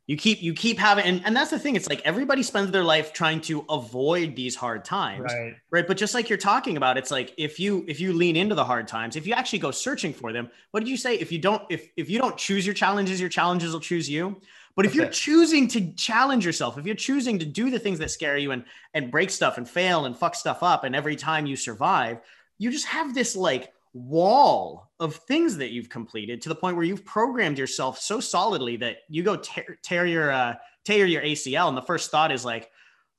you 0.07 0.15
keep 0.15 0.41
you 0.41 0.53
keep 0.53 0.79
having 0.79 1.03
and, 1.03 1.21
and 1.25 1.35
that's 1.35 1.51
the 1.51 1.59
thing 1.59 1.75
it's 1.75 1.87
like 1.89 2.01
everybody 2.05 2.41
spends 2.41 2.71
their 2.71 2.83
life 2.83 3.11
trying 3.11 3.41
to 3.41 3.65
avoid 3.69 4.35
these 4.35 4.55
hard 4.55 4.83
times 4.85 5.31
right. 5.33 5.55
right? 5.69 5.85
But 5.85 5.97
just 5.97 6.13
like 6.13 6.29
you're 6.29 6.37
talking 6.37 6.77
about 6.77 6.97
it's 6.97 7.11
like 7.11 7.33
if 7.37 7.59
you 7.59 7.83
if 7.87 7.99
you 7.99 8.13
lean 8.13 8.37
into 8.37 8.55
the 8.55 8.63
hard 8.63 8.87
times 8.87 9.17
if 9.17 9.27
you 9.27 9.33
actually 9.33 9.59
go 9.59 9.69
searching 9.69 10.13
for 10.13 10.31
them 10.33 10.49
what 10.71 10.79
did 10.79 10.89
you 10.89 10.97
say? 10.97 11.15
If 11.15 11.31
you 11.31 11.39
don't 11.39 11.61
if 11.69 11.89
if 11.97 12.09
you 12.09 12.17
don't 12.17 12.37
choose 12.37 12.65
your 12.65 12.73
challenges 12.73 13.19
your 13.19 13.29
challenges 13.29 13.73
will 13.73 13.81
choose 13.81 14.09
you. 14.09 14.41
But 14.75 14.85
if 14.85 14.93
that's 14.93 14.95
you're 14.95 15.11
choosing 15.11 15.67
to 15.69 15.91
challenge 15.93 16.45
yourself 16.45 16.77
if 16.77 16.85
you're 16.85 16.95
choosing 16.95 17.37
to 17.39 17.45
do 17.45 17.69
the 17.69 17.79
things 17.79 17.99
that 17.99 18.09
scare 18.09 18.37
you 18.37 18.51
and 18.51 18.63
and 18.93 19.11
break 19.11 19.29
stuff 19.29 19.57
and 19.57 19.69
fail 19.69 20.05
and 20.05 20.17
fuck 20.17 20.35
stuff 20.35 20.63
up 20.63 20.85
and 20.85 20.95
every 20.95 21.17
time 21.17 21.45
you 21.45 21.57
survive 21.57 22.19
you 22.59 22.71
just 22.71 22.85
have 22.85 23.13
this 23.13 23.35
like 23.35 23.73
wall 23.93 24.91
of 25.00 25.15
things 25.15 25.58
that 25.58 25.71
you've 25.71 25.89
completed 25.89 26.41
to 26.41 26.50
the 26.50 26.56
point 26.56 26.76
where 26.76 26.86
you've 26.86 27.06
programmed 27.06 27.58
yourself 27.58 28.00
so 28.00 28.19
solidly 28.19 28.78
that 28.78 28.97
you 29.10 29.23
go 29.23 29.36
tear, 29.38 29.78
tear 29.84 30.06
your 30.06 30.32
uh, 30.32 30.56
tear 30.86 31.06
your 31.06 31.21
ACL, 31.21 31.67
and 31.67 31.78
the 31.78 31.82
first 31.82 32.12
thought 32.12 32.32
is 32.32 32.45
like, 32.45 32.69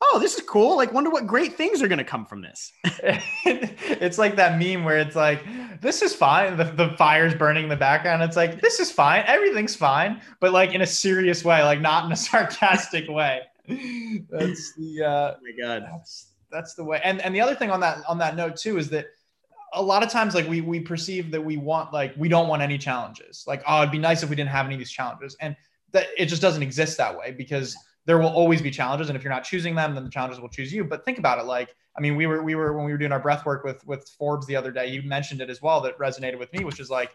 "Oh, 0.03 0.19
this 0.21 0.37
is 0.37 0.43
cool! 0.43 0.77
Like, 0.77 0.93
wonder 0.93 1.11
what 1.11 1.27
great 1.27 1.57
things 1.57 1.83
are 1.83 1.89
going 1.89 1.99
to 1.99 2.05
come 2.05 2.27
from 2.27 2.43
this." 2.43 2.73
it's 2.85 4.19
like 4.19 4.37
that 4.37 4.59
meme 4.59 4.85
where 4.85 4.99
it's 4.99 5.17
like, 5.17 5.45
"This 5.81 6.03
is 6.03 6.15
fine." 6.15 6.57
The, 6.57 6.65
the 6.65 6.91
fire's 6.97 7.35
burning 7.35 7.65
in 7.65 7.71
the 7.71 7.77
background. 7.77 8.23
It's 8.23 8.37
like, 8.37 8.61
"This 8.61 8.81
is 8.81 8.91
fine. 8.91 9.25
Everything's 9.27 9.77
fine," 9.77 10.21
but 10.41 10.53
like 10.53 10.75
in 10.75 10.83
a 10.83 10.87
serious 10.87 11.45
way, 11.45 11.63
like 11.63 11.81
not 11.81 12.05
in 12.05 12.13
a 12.13 12.17
sarcastic 12.29 13.09
way. 13.09 13.43
That's 13.69 14.75
the. 14.77 15.05
Uh, 15.05 15.35
oh 15.35 15.37
my 15.43 15.53
god. 15.63 15.89
That's 15.93 16.33
that's 16.51 16.75
the 16.75 16.85
way. 16.85 17.01
And 17.05 17.21
and 17.23 17.35
the 17.35 17.41
other 17.41 17.55
thing 17.55 17.71
on 17.71 17.81
that 17.81 17.99
on 18.09 18.19
that 18.19 18.37
note 18.37 18.57
too 18.57 18.79
is 18.79 18.89
that 18.91 19.07
a 19.75 19.83
lot 19.83 20.03
of 20.03 20.11
times 20.11 20.35
like 20.35 20.49
we 20.49 20.61
we 20.61 20.81
perceive 20.81 21.31
that 21.31 21.45
we 21.45 21.57
want 21.57 21.93
like 21.93 22.15
we 22.17 22.29
don't 22.29 22.49
want 22.49 22.63
any 22.63 22.79
challenges. 22.79 23.45
Like 23.47 23.63
oh 23.67 23.83
it'd 23.83 23.93
be 23.93 23.99
nice 23.99 24.23
if 24.23 24.31
we 24.31 24.37
didn't 24.37 24.51
have 24.51 24.67
any 24.67 24.75
of 24.75 24.79
these 24.79 24.91
challenges. 24.91 25.37
And 25.41 25.57
that 25.93 26.07
it 26.17 26.27
just 26.27 26.43
doesn't 26.43 26.63
exist 26.63 26.99
that 26.99 27.17
way 27.17 27.33
because 27.33 27.77
there 28.05 28.19
will 28.19 28.29
always 28.29 28.63
be 28.63 28.71
challenges. 28.71 29.09
And 29.09 29.17
if 29.17 29.23
you're 29.23 29.33
not 29.33 29.45
choosing 29.45 29.75
them 29.75 29.95
then 29.95 30.05
the 30.05 30.11
challenges 30.11 30.41
will 30.41 30.49
choose 30.49 30.73
you. 30.73 30.85
But 30.85 31.05
think 31.05 31.19
about 31.19 31.39
it. 31.39 31.45
Like 31.45 31.75
i 31.97 32.01
mean 32.01 32.17
we 32.17 32.27
were 32.27 32.43
we 32.43 32.55
were 32.55 32.73
when 32.75 32.85
we 32.85 32.93
were 32.93 32.99
doing 32.99 33.13
our 33.13 33.21
breath 33.21 33.45
work 33.45 33.65
with 33.65 33.85
with 33.87 34.09
forbes 34.19 34.47
the 34.47 34.55
other 34.55 34.71
day 34.71 34.87
you 34.87 35.03
mentioned 35.03 35.41
it 35.41 35.51
as 35.51 35.61
well 35.61 35.81
that 35.81 35.99
resonated 35.99 36.39
with 36.39 36.53
me 36.53 36.63
which 36.63 36.79
is 36.79 36.91
like 36.91 37.11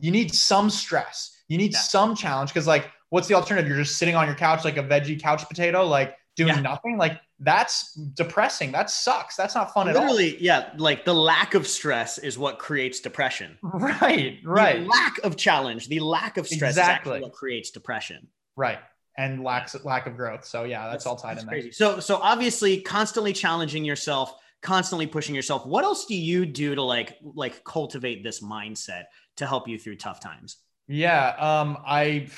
you 0.00 0.10
need 0.10 0.34
some 0.34 0.70
stress. 0.70 1.36
You 1.48 1.58
need 1.58 1.72
yeah. 1.72 1.78
some 1.78 2.16
challenge 2.16 2.50
because 2.50 2.66
like 2.66 2.90
what's 3.10 3.28
the 3.28 3.34
alternative? 3.34 3.68
You're 3.68 3.78
just 3.78 3.98
sitting 3.98 4.14
on 4.14 4.26
your 4.26 4.36
couch 4.36 4.64
like 4.64 4.76
a 4.76 4.82
veggie 4.82 5.20
couch 5.20 5.46
potato 5.48 5.86
like 5.86 6.16
doing 6.36 6.54
yeah. 6.54 6.60
nothing? 6.60 6.96
Like 6.96 7.20
that's 7.42 7.94
depressing. 7.94 8.72
That 8.72 8.88
sucks. 8.90 9.36
That's 9.36 9.54
not 9.54 9.74
fun 9.74 9.86
Literally, 9.86 10.04
at 10.04 10.08
all. 10.08 10.16
Literally, 10.16 10.44
yeah. 10.44 10.72
Like 10.76 11.04
the 11.04 11.14
lack 11.14 11.54
of 11.54 11.66
stress 11.66 12.18
is 12.18 12.38
what 12.38 12.58
creates 12.58 13.00
depression. 13.00 13.58
Right, 13.62 14.38
right. 14.44 14.80
The 14.80 14.86
lack 14.86 15.18
of 15.24 15.36
challenge, 15.36 15.88
the 15.88 16.00
lack 16.00 16.36
of 16.36 16.46
stress 16.46 16.72
exactly. 16.72 17.20
what 17.20 17.32
creates 17.32 17.70
depression. 17.70 18.28
Right. 18.56 18.78
And 19.18 19.42
lacks 19.42 19.76
lack 19.84 20.06
of 20.06 20.16
growth. 20.16 20.44
So 20.44 20.64
yeah, 20.64 20.84
that's, 20.84 21.04
that's 21.04 21.06
all 21.06 21.16
tied 21.16 21.36
that's 21.36 21.42
in 21.42 21.48
crazy. 21.48 21.68
there. 21.68 21.72
So 21.72 22.00
so 22.00 22.16
obviously 22.22 22.80
constantly 22.80 23.32
challenging 23.32 23.84
yourself, 23.84 24.34
constantly 24.62 25.06
pushing 25.06 25.34
yourself. 25.34 25.66
What 25.66 25.84
else 25.84 26.06
do 26.06 26.14
you 26.14 26.46
do 26.46 26.74
to 26.74 26.82
like 26.82 27.18
like 27.22 27.64
cultivate 27.64 28.22
this 28.22 28.40
mindset 28.40 29.04
to 29.36 29.46
help 29.46 29.68
you 29.68 29.78
through 29.78 29.96
tough 29.96 30.20
times? 30.20 30.58
Yeah, 30.88 31.28
um, 31.38 31.78
I, 31.86 32.28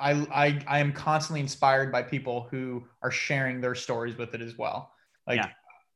I, 0.00 0.12
I, 0.12 0.64
I 0.66 0.78
am 0.78 0.92
constantly 0.92 1.40
inspired 1.40 1.92
by 1.92 2.02
people 2.02 2.48
who 2.50 2.84
are 3.02 3.10
sharing 3.10 3.60
their 3.60 3.74
stories 3.74 4.16
with 4.16 4.34
it 4.34 4.40
as 4.40 4.56
well. 4.58 4.92
Like, 5.26 5.36
yeah. 5.36 5.48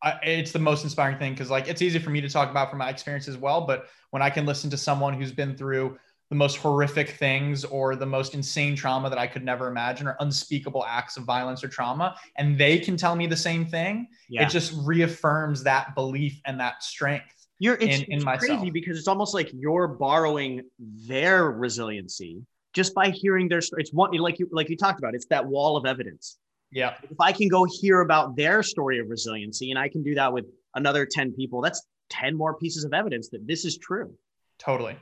I, 0.02 0.18
it's 0.22 0.52
the 0.52 0.58
most 0.58 0.84
inspiring 0.84 1.18
thing 1.18 1.32
because, 1.32 1.50
like, 1.50 1.68
it's 1.68 1.82
easy 1.82 1.98
for 1.98 2.10
me 2.10 2.20
to 2.20 2.28
talk 2.28 2.50
about 2.50 2.70
from 2.70 2.78
my 2.78 2.90
experience 2.90 3.28
as 3.28 3.38
well. 3.38 3.66
But 3.66 3.86
when 4.10 4.22
I 4.22 4.30
can 4.30 4.46
listen 4.46 4.70
to 4.70 4.76
someone 4.76 5.14
who's 5.14 5.32
been 5.32 5.56
through 5.56 5.98
the 6.28 6.36
most 6.36 6.56
horrific 6.56 7.10
things 7.10 7.64
or 7.64 7.94
the 7.96 8.06
most 8.06 8.34
insane 8.34 8.74
trauma 8.76 9.08
that 9.08 9.18
I 9.18 9.26
could 9.26 9.44
never 9.44 9.68
imagine 9.68 10.08
or 10.08 10.16
unspeakable 10.20 10.84
acts 10.84 11.16
of 11.16 11.24
violence 11.24 11.62
or 11.62 11.68
trauma, 11.68 12.16
and 12.36 12.58
they 12.58 12.78
can 12.78 12.96
tell 12.96 13.14
me 13.14 13.26
the 13.26 13.36
same 13.36 13.64
thing, 13.64 14.08
yeah. 14.28 14.42
it 14.42 14.50
just 14.50 14.74
reaffirms 14.84 15.62
that 15.62 15.94
belief 15.94 16.40
and 16.44 16.58
that 16.60 16.82
strength 16.82 17.35
you're 17.58 17.76
it's, 17.76 18.02
in, 18.02 18.04
in 18.04 18.28
it's 18.28 18.44
crazy 18.44 18.70
because 18.70 18.98
it's 18.98 19.08
almost 19.08 19.34
like 19.34 19.50
you're 19.52 19.88
borrowing 19.88 20.62
their 20.78 21.50
resiliency 21.50 22.42
just 22.74 22.94
by 22.94 23.10
hearing 23.10 23.48
their 23.48 23.60
story. 23.60 23.82
It's 23.82 23.92
one 23.92 24.12
like 24.12 24.38
you 24.38 24.48
like 24.52 24.68
you 24.68 24.76
talked 24.76 24.98
about. 24.98 25.14
It's 25.14 25.26
that 25.26 25.46
wall 25.46 25.76
of 25.76 25.86
evidence. 25.86 26.38
Yeah. 26.70 26.94
If 27.02 27.20
I 27.20 27.32
can 27.32 27.48
go 27.48 27.64
hear 27.64 28.00
about 28.00 28.36
their 28.36 28.62
story 28.62 28.98
of 28.98 29.08
resiliency, 29.08 29.70
and 29.70 29.78
I 29.78 29.88
can 29.88 30.02
do 30.02 30.14
that 30.16 30.32
with 30.32 30.44
another 30.74 31.06
ten 31.06 31.32
people, 31.32 31.60
that's 31.60 31.86
ten 32.10 32.36
more 32.36 32.54
pieces 32.54 32.84
of 32.84 32.92
evidence 32.92 33.30
that 33.30 33.46
this 33.46 33.64
is 33.64 33.78
true. 33.78 34.14
Totally 34.58 34.96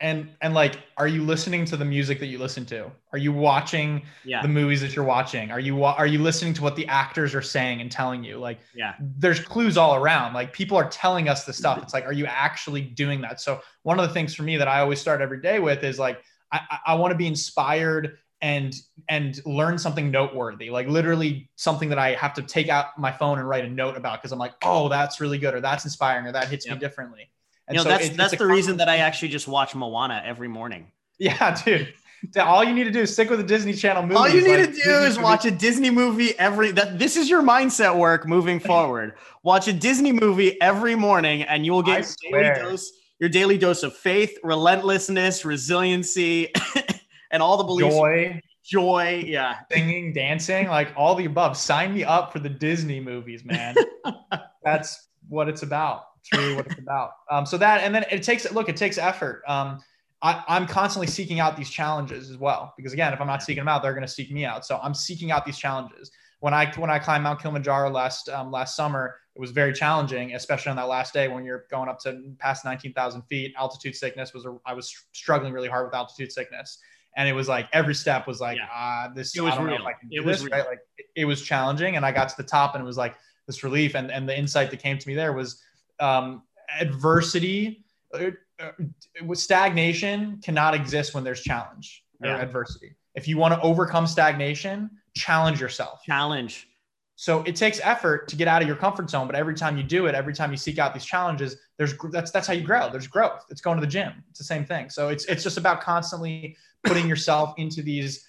and 0.00 0.28
and 0.40 0.54
like 0.54 0.80
are 0.96 1.06
you 1.06 1.22
listening 1.22 1.64
to 1.64 1.76
the 1.76 1.84
music 1.84 2.18
that 2.20 2.26
you 2.26 2.38
listen 2.38 2.66
to? 2.66 2.90
Are 3.12 3.18
you 3.18 3.32
watching 3.32 4.02
yeah. 4.24 4.42
the 4.42 4.48
movies 4.48 4.80
that 4.80 4.96
you're 4.96 5.04
watching? 5.04 5.50
Are 5.50 5.60
you 5.60 5.84
are 5.84 6.06
you 6.06 6.18
listening 6.18 6.52
to 6.54 6.62
what 6.62 6.74
the 6.74 6.86
actors 6.88 7.34
are 7.34 7.42
saying 7.42 7.80
and 7.80 7.90
telling 7.90 8.24
you? 8.24 8.38
Like 8.38 8.58
yeah. 8.74 8.94
there's 9.00 9.40
clues 9.40 9.76
all 9.76 9.94
around. 9.94 10.34
Like 10.34 10.52
people 10.52 10.76
are 10.76 10.88
telling 10.88 11.28
us 11.28 11.44
the 11.44 11.52
stuff. 11.52 11.80
It's 11.82 11.94
like 11.94 12.06
are 12.06 12.12
you 12.12 12.26
actually 12.26 12.82
doing 12.82 13.20
that? 13.20 13.40
So 13.40 13.60
one 13.82 14.00
of 14.00 14.08
the 14.08 14.12
things 14.12 14.34
for 14.34 14.42
me 14.42 14.56
that 14.56 14.68
i 14.68 14.80
always 14.80 15.00
start 15.00 15.20
every 15.20 15.40
day 15.40 15.60
with 15.60 15.84
is 15.84 15.98
like 15.98 16.20
i, 16.52 16.60
I 16.86 16.94
want 16.96 17.12
to 17.12 17.16
be 17.16 17.26
inspired 17.26 18.18
and 18.42 18.74
and 19.08 19.40
learn 19.46 19.78
something 19.78 20.10
noteworthy. 20.10 20.70
Like 20.70 20.88
literally 20.88 21.48
something 21.54 21.88
that 21.88 21.98
i 21.98 22.14
have 22.14 22.34
to 22.34 22.42
take 22.42 22.68
out 22.68 22.98
my 22.98 23.12
phone 23.12 23.38
and 23.38 23.48
write 23.48 23.64
a 23.64 23.70
note 23.70 23.96
about 23.96 24.20
because 24.20 24.32
i'm 24.32 24.38
like 24.38 24.54
oh 24.64 24.88
that's 24.88 25.20
really 25.20 25.38
good 25.38 25.54
or 25.54 25.60
that's 25.60 25.84
inspiring 25.84 26.26
or 26.26 26.32
that 26.32 26.48
hits 26.48 26.66
yep. 26.66 26.74
me 26.74 26.80
differently 26.80 27.30
and 27.68 27.76
you 27.76 27.78
know, 27.78 27.82
so 27.84 27.88
that's 27.88 28.08
that's 28.10 28.36
the 28.36 28.46
reason 28.46 28.76
that 28.78 28.88
I 28.88 28.98
actually 28.98 29.28
just 29.28 29.48
watch 29.48 29.74
Moana 29.74 30.22
every 30.24 30.48
morning. 30.48 30.90
Yeah, 31.18 31.60
dude. 31.64 31.94
All 32.38 32.64
you 32.64 32.72
need 32.72 32.84
to 32.84 32.90
do 32.90 33.00
is 33.00 33.12
stick 33.12 33.28
with 33.28 33.38
the 33.38 33.44
Disney 33.44 33.74
Channel 33.74 34.02
movie. 34.02 34.14
All 34.14 34.28
you 34.28 34.40
need 34.40 34.56
like 34.56 34.66
to 34.66 34.72
do 34.72 34.72
Disney 34.72 34.92
is 34.92 35.16
movie. 35.16 35.24
watch 35.24 35.44
a 35.44 35.50
Disney 35.50 35.90
movie 35.90 36.38
every 36.38 36.70
that 36.72 36.98
this 36.98 37.16
is 37.16 37.28
your 37.28 37.42
mindset 37.42 37.96
work 37.98 38.26
moving 38.26 38.58
forward. 38.70 39.14
watch 39.42 39.68
a 39.68 39.72
Disney 39.72 40.12
movie 40.12 40.60
every 40.60 40.94
morning 40.94 41.42
and 41.42 41.66
you 41.66 41.72
will 41.72 41.82
get 41.82 42.06
your 42.22 42.42
daily 42.42 42.62
dose 42.62 42.92
your 43.20 43.28
daily 43.28 43.56
dose 43.58 43.82
of 43.82 43.96
faith, 43.96 44.36
relentlessness, 44.42 45.44
resiliency, 45.44 46.52
and 47.30 47.42
all 47.42 47.56
the 47.56 47.64
beliefs. 47.64 47.94
Joy. 47.94 48.40
Joy, 48.64 49.24
yeah. 49.26 49.58
Singing, 49.70 50.12
dancing, 50.12 50.68
like 50.68 50.92
all 50.96 51.14
the 51.14 51.26
above. 51.26 51.56
Sign 51.56 51.92
me 51.94 52.02
up 52.02 52.32
for 52.32 52.38
the 52.38 52.48
Disney 52.48 52.98
movies, 52.98 53.44
man. 53.44 53.74
That's 54.64 55.08
what 55.28 55.48
it's 55.48 55.62
about. 55.62 56.04
Really 56.32 56.54
what 56.54 56.66
it's 56.66 56.78
about. 56.78 57.12
Um, 57.30 57.46
so 57.46 57.58
that, 57.58 57.82
and 57.82 57.94
then 57.94 58.04
it 58.10 58.22
takes, 58.22 58.50
look, 58.52 58.68
it 58.68 58.76
takes 58.76 58.98
effort. 58.98 59.42
Um, 59.46 59.80
I, 60.24 60.56
am 60.56 60.66
constantly 60.66 61.06
seeking 61.06 61.38
out 61.38 61.56
these 61.56 61.68
challenges 61.68 62.30
as 62.30 62.38
well, 62.38 62.72
because 62.76 62.94
again, 62.94 63.12
if 63.12 63.20
I'm 63.20 63.26
not 63.26 63.42
seeking 63.42 63.60
them 63.60 63.68
out, 63.68 63.82
they're 63.82 63.92
going 63.92 64.06
to 64.06 64.12
seek 64.12 64.30
me 64.30 64.46
out. 64.46 64.64
So 64.64 64.80
I'm 64.82 64.94
seeking 64.94 65.30
out 65.30 65.44
these 65.44 65.58
challenges. 65.58 66.10
When 66.40 66.54
I 66.54 66.72
when 66.76 66.90
I 66.90 66.98
climbed 66.98 67.24
Mount 67.24 67.40
Kilimanjaro 67.40 67.90
last 67.90 68.28
um, 68.30 68.50
last 68.50 68.74
summer, 68.74 69.16
it 69.34 69.40
was 69.40 69.50
very 69.50 69.72
challenging, 69.72 70.34
especially 70.34 70.70
on 70.70 70.76
that 70.76 70.88
last 70.88 71.12
day 71.12 71.28
when 71.28 71.44
you're 71.44 71.66
going 71.70 71.88
up 71.88 71.98
to 72.00 72.22
past 72.38 72.64
19,000 72.64 73.22
feet. 73.22 73.54
Altitude 73.58 73.94
sickness 73.96 74.32
was 74.32 74.46
a, 74.46 74.56
I 74.64 74.74
was 74.74 74.94
struggling 75.12 75.52
really 75.52 75.68
hard 75.68 75.86
with 75.86 75.94
altitude 75.94 76.32
sickness, 76.32 76.78
and 77.16 77.28
it 77.28 77.32
was 77.32 77.48
like 77.48 77.68
every 77.72 77.94
step 77.94 78.26
was 78.26 78.40
like, 78.40 78.58
ah, 78.62 79.04
yeah. 79.04 79.10
uh, 79.10 79.14
this. 79.14 79.36
It 79.36 79.42
was 79.42 79.58
real. 79.58 79.78
it 80.10 80.24
was 80.24 80.42
this, 80.42 80.50
right? 80.50 80.66
Like 80.66 80.80
it, 80.96 81.06
it 81.16 81.24
was 81.26 81.42
challenging, 81.42 81.96
and 81.96 82.04
I 82.04 82.12
got 82.12 82.30
to 82.30 82.36
the 82.36 82.44
top, 82.44 82.74
and 82.74 82.82
it 82.82 82.86
was 82.86 82.96
like 82.96 83.14
this 83.46 83.62
relief, 83.62 83.94
and 83.94 84.10
and 84.10 84.26
the 84.26 84.36
insight 84.36 84.70
that 84.70 84.80
came 84.80 84.96
to 84.96 85.08
me 85.08 85.14
there 85.14 85.32
was 85.32 85.62
um, 86.00 86.42
adversity, 86.78 87.84
uh, 88.12 88.30
uh, 88.60 89.34
stagnation 89.34 90.40
cannot 90.42 90.74
exist 90.74 91.14
when 91.14 91.24
there's 91.24 91.40
challenge 91.40 92.04
or 92.22 92.28
yeah. 92.28 92.40
adversity. 92.40 92.94
If 93.14 93.28
you 93.28 93.36
want 93.36 93.54
to 93.54 93.60
overcome 93.60 94.06
stagnation, 94.06 94.90
challenge 95.14 95.60
yourself. 95.60 96.02
Challenge. 96.04 96.68
So 97.16 97.42
it 97.42 97.54
takes 97.54 97.80
effort 97.82 98.26
to 98.28 98.36
get 98.36 98.48
out 98.48 98.60
of 98.60 98.66
your 98.66 98.76
comfort 98.76 99.08
zone, 99.08 99.26
but 99.26 99.36
every 99.36 99.54
time 99.54 99.76
you 99.76 99.84
do 99.84 100.06
it, 100.06 100.14
every 100.16 100.34
time 100.34 100.50
you 100.50 100.56
seek 100.56 100.78
out 100.78 100.92
these 100.92 101.04
challenges, 101.04 101.56
there's 101.78 101.94
that's 102.10 102.32
that's 102.32 102.46
how 102.46 102.54
you 102.54 102.64
grow. 102.64 102.90
There's 102.90 103.06
growth. 103.06 103.44
It's 103.50 103.60
going 103.60 103.76
to 103.76 103.80
the 103.80 103.90
gym. 103.90 104.12
It's 104.30 104.38
the 104.38 104.44
same 104.44 104.64
thing. 104.64 104.90
So 104.90 105.08
it's 105.08 105.24
it's 105.26 105.44
just 105.44 105.56
about 105.56 105.80
constantly 105.80 106.56
putting 106.82 107.08
yourself 107.08 107.54
into 107.56 107.82
these 107.82 108.26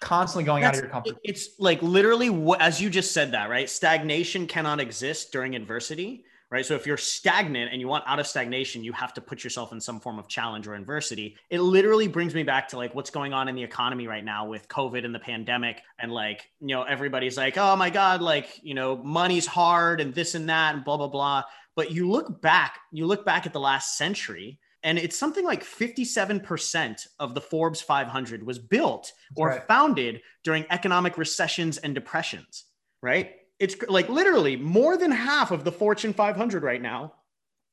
constantly 0.00 0.44
going 0.44 0.62
that's, 0.62 0.78
out 0.78 0.84
of 0.84 0.84
your 0.84 0.92
comfort. 0.92 1.18
It's 1.24 1.58
like 1.58 1.82
literally 1.82 2.54
as 2.60 2.82
you 2.82 2.90
just 2.90 3.12
said 3.12 3.32
that, 3.32 3.48
right? 3.48 3.68
Stagnation 3.68 4.46
cannot 4.46 4.78
exist 4.78 5.32
during 5.32 5.56
adversity 5.56 6.24
right? 6.52 6.66
So 6.66 6.74
if 6.74 6.86
you're 6.86 6.98
stagnant 6.98 7.72
and 7.72 7.80
you 7.80 7.88
want 7.88 8.04
out 8.06 8.20
of 8.20 8.26
stagnation, 8.26 8.84
you 8.84 8.92
have 8.92 9.14
to 9.14 9.22
put 9.22 9.42
yourself 9.42 9.72
in 9.72 9.80
some 9.80 9.98
form 9.98 10.18
of 10.18 10.28
challenge 10.28 10.68
or 10.68 10.74
adversity. 10.74 11.34
It 11.48 11.60
literally 11.60 12.08
brings 12.08 12.34
me 12.34 12.42
back 12.42 12.68
to 12.68 12.76
like 12.76 12.94
what's 12.94 13.08
going 13.08 13.32
on 13.32 13.48
in 13.48 13.54
the 13.54 13.62
economy 13.62 14.06
right 14.06 14.22
now 14.22 14.46
with 14.46 14.68
COVID 14.68 15.02
and 15.06 15.14
the 15.14 15.18
pandemic. 15.18 15.80
And 15.98 16.12
like, 16.12 16.46
you 16.60 16.68
know, 16.68 16.82
everybody's 16.82 17.38
like, 17.38 17.56
oh 17.56 17.74
my 17.74 17.88
God, 17.88 18.20
like, 18.20 18.60
you 18.62 18.74
know, 18.74 18.98
money's 18.98 19.46
hard 19.46 20.02
and 20.02 20.14
this 20.14 20.34
and 20.34 20.50
that 20.50 20.74
and 20.74 20.84
blah, 20.84 20.98
blah, 20.98 21.08
blah. 21.08 21.44
But 21.74 21.90
you 21.90 22.10
look 22.10 22.42
back, 22.42 22.78
you 22.92 23.06
look 23.06 23.24
back 23.24 23.46
at 23.46 23.54
the 23.54 23.60
last 23.60 23.96
century 23.96 24.58
and 24.82 24.98
it's 24.98 25.16
something 25.16 25.46
like 25.46 25.64
57% 25.64 27.06
of 27.18 27.34
the 27.34 27.40
Forbes 27.40 27.80
500 27.80 28.42
was 28.42 28.58
built 28.58 29.10
or 29.36 29.48
right. 29.48 29.66
founded 29.66 30.20
during 30.44 30.66
economic 30.68 31.16
recessions 31.16 31.78
and 31.78 31.94
depressions, 31.94 32.64
right? 33.00 33.36
It's 33.62 33.76
like 33.88 34.08
literally 34.08 34.56
more 34.56 34.96
than 34.96 35.12
half 35.12 35.52
of 35.52 35.62
the 35.62 35.70
Fortune 35.70 36.12
500 36.12 36.64
right 36.64 36.82
now 36.82 37.14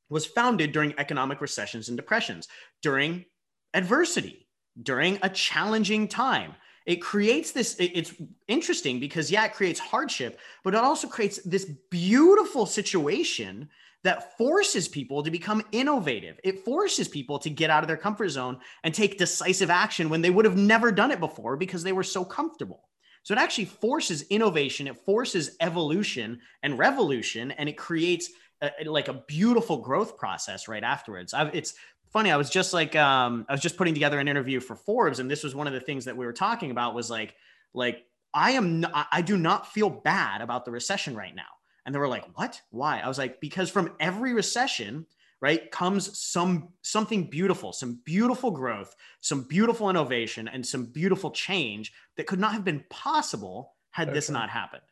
was 0.08 0.23
founded 0.23 0.71
during 0.71 0.93
economic 0.99 1.41
recessions 1.41 1.88
and 1.88 1.97
depressions, 1.97 2.47
during 2.84 3.25
adversity, 3.73 4.47
during 4.84 5.17
a 5.23 5.30
challenging 5.30 6.08
time. 6.08 6.54
It 6.86 6.97
creates 6.97 7.54
this, 7.54 7.75
it's 7.80 8.13
interesting 8.47 8.99
because, 8.99 9.32
yeah, 9.32 9.45
it 9.45 9.54
creates 9.54 9.80
hardship, 9.80 10.39
but 10.63 10.75
it 10.75 10.80
also 10.80 11.08
creates 11.08 11.39
this 11.39 11.65
beautiful 11.89 12.67
situation 12.67 13.67
that 14.04 14.38
forces 14.38 14.88
people 14.88 15.23
to 15.23 15.32
become 15.32 15.63
innovative. 15.71 16.39
It 16.43 16.60
forces 16.60 17.08
people 17.08 17.39
to 17.39 17.49
get 17.49 17.71
out 17.71 17.84
of 17.84 17.88
their 17.88 17.97
comfort 17.97 18.30
zone 18.30 18.60
and 18.84 18.93
take 18.93 19.17
decisive 19.17 19.71
action 19.71 20.10
when 20.10 20.21
they 20.21 20.30
would 20.30 20.45
have 20.45 20.56
never 20.56 20.91
done 20.91 21.10
it 21.10 21.19
before 21.19 21.58
because 21.58 21.82
they 21.82 21.93
were 21.93 22.04
so 22.04 22.23
comfortable. 22.23 22.88
So 23.30 23.36
it 23.36 23.38
actually 23.38 23.65
forces 23.65 24.24
innovation, 24.32 24.88
it 24.88 24.98
forces 25.06 25.56
evolution 25.60 26.39
and 26.63 26.80
revolution, 26.80 27.52
and 27.52 27.70
it 27.70 27.78
creates 27.78 28.32
a, 28.60 28.72
like 28.86 29.08
a 29.08 29.13
beautiful 29.28 29.78
growth 29.78 30.18
process 30.18 30.68
right 30.68 30.84
afterwards. 30.84 31.36
I've, 31.36 31.54
it's 31.54 31.76
funny. 32.12 32.32
I 32.32 32.38
was 32.38 32.50
just 32.50 32.74
like, 32.74 32.96
um, 32.96 33.46
I 33.48 33.52
was 33.52 33.62
just 33.62 33.78
putting 33.78 33.94
together 33.94 34.18
an 34.18 34.28
interview 34.28 34.60
for 34.60 34.76
Forbes, 34.76 35.20
and 35.20 35.30
this 35.30 35.44
was 35.44 35.54
one 35.54 35.68
of 35.68 35.74
the 35.74 35.80
things 35.80 36.06
that 36.06 36.18
we 36.18 36.26
were 36.26 36.34
talking 36.34 36.72
about 36.72 36.96
was 36.96 37.12
like, 37.12 37.36
like 37.76 38.04
I 38.34 38.54
am, 38.54 38.80
not, 38.80 39.08
I 39.12 39.22
do 39.22 39.38
not 39.38 39.72
feel 39.72 39.92
bad 39.92 40.42
about 40.42 40.65
the 40.65 40.72
recession 40.72 41.15
right 41.15 41.36
now. 41.36 41.44
And 41.86 41.94
they 41.94 42.00
were 42.00 42.08
like, 42.08 42.26
what? 42.36 42.60
Why? 42.72 43.00
I 43.00 43.08
was 43.08 43.20
like, 43.20 43.39
because 43.39 43.70
from 43.70 43.94
every 44.00 44.34
recession, 44.34 45.06
right 45.41 45.71
comes 45.71 46.19
some 46.19 46.69
something 46.82 47.30
beautiful 47.30 47.71
some 47.71 47.99
beautiful 48.04 48.52
growth 48.52 48.95
some 49.21 49.43
beautiful 49.43 49.89
innovation 49.89 50.47
and 50.47 50.65
some 50.65 50.86
beautiful 50.86 51.32
change 51.32 51.93
that 52.17 52.28
could 52.28 52.39
not 52.39 52.54
have 52.54 52.65
been 52.65 52.84
possible 52.89 53.73
had 53.91 54.13
this 54.13 54.30
not 54.30 54.49
happened. 54.49 54.84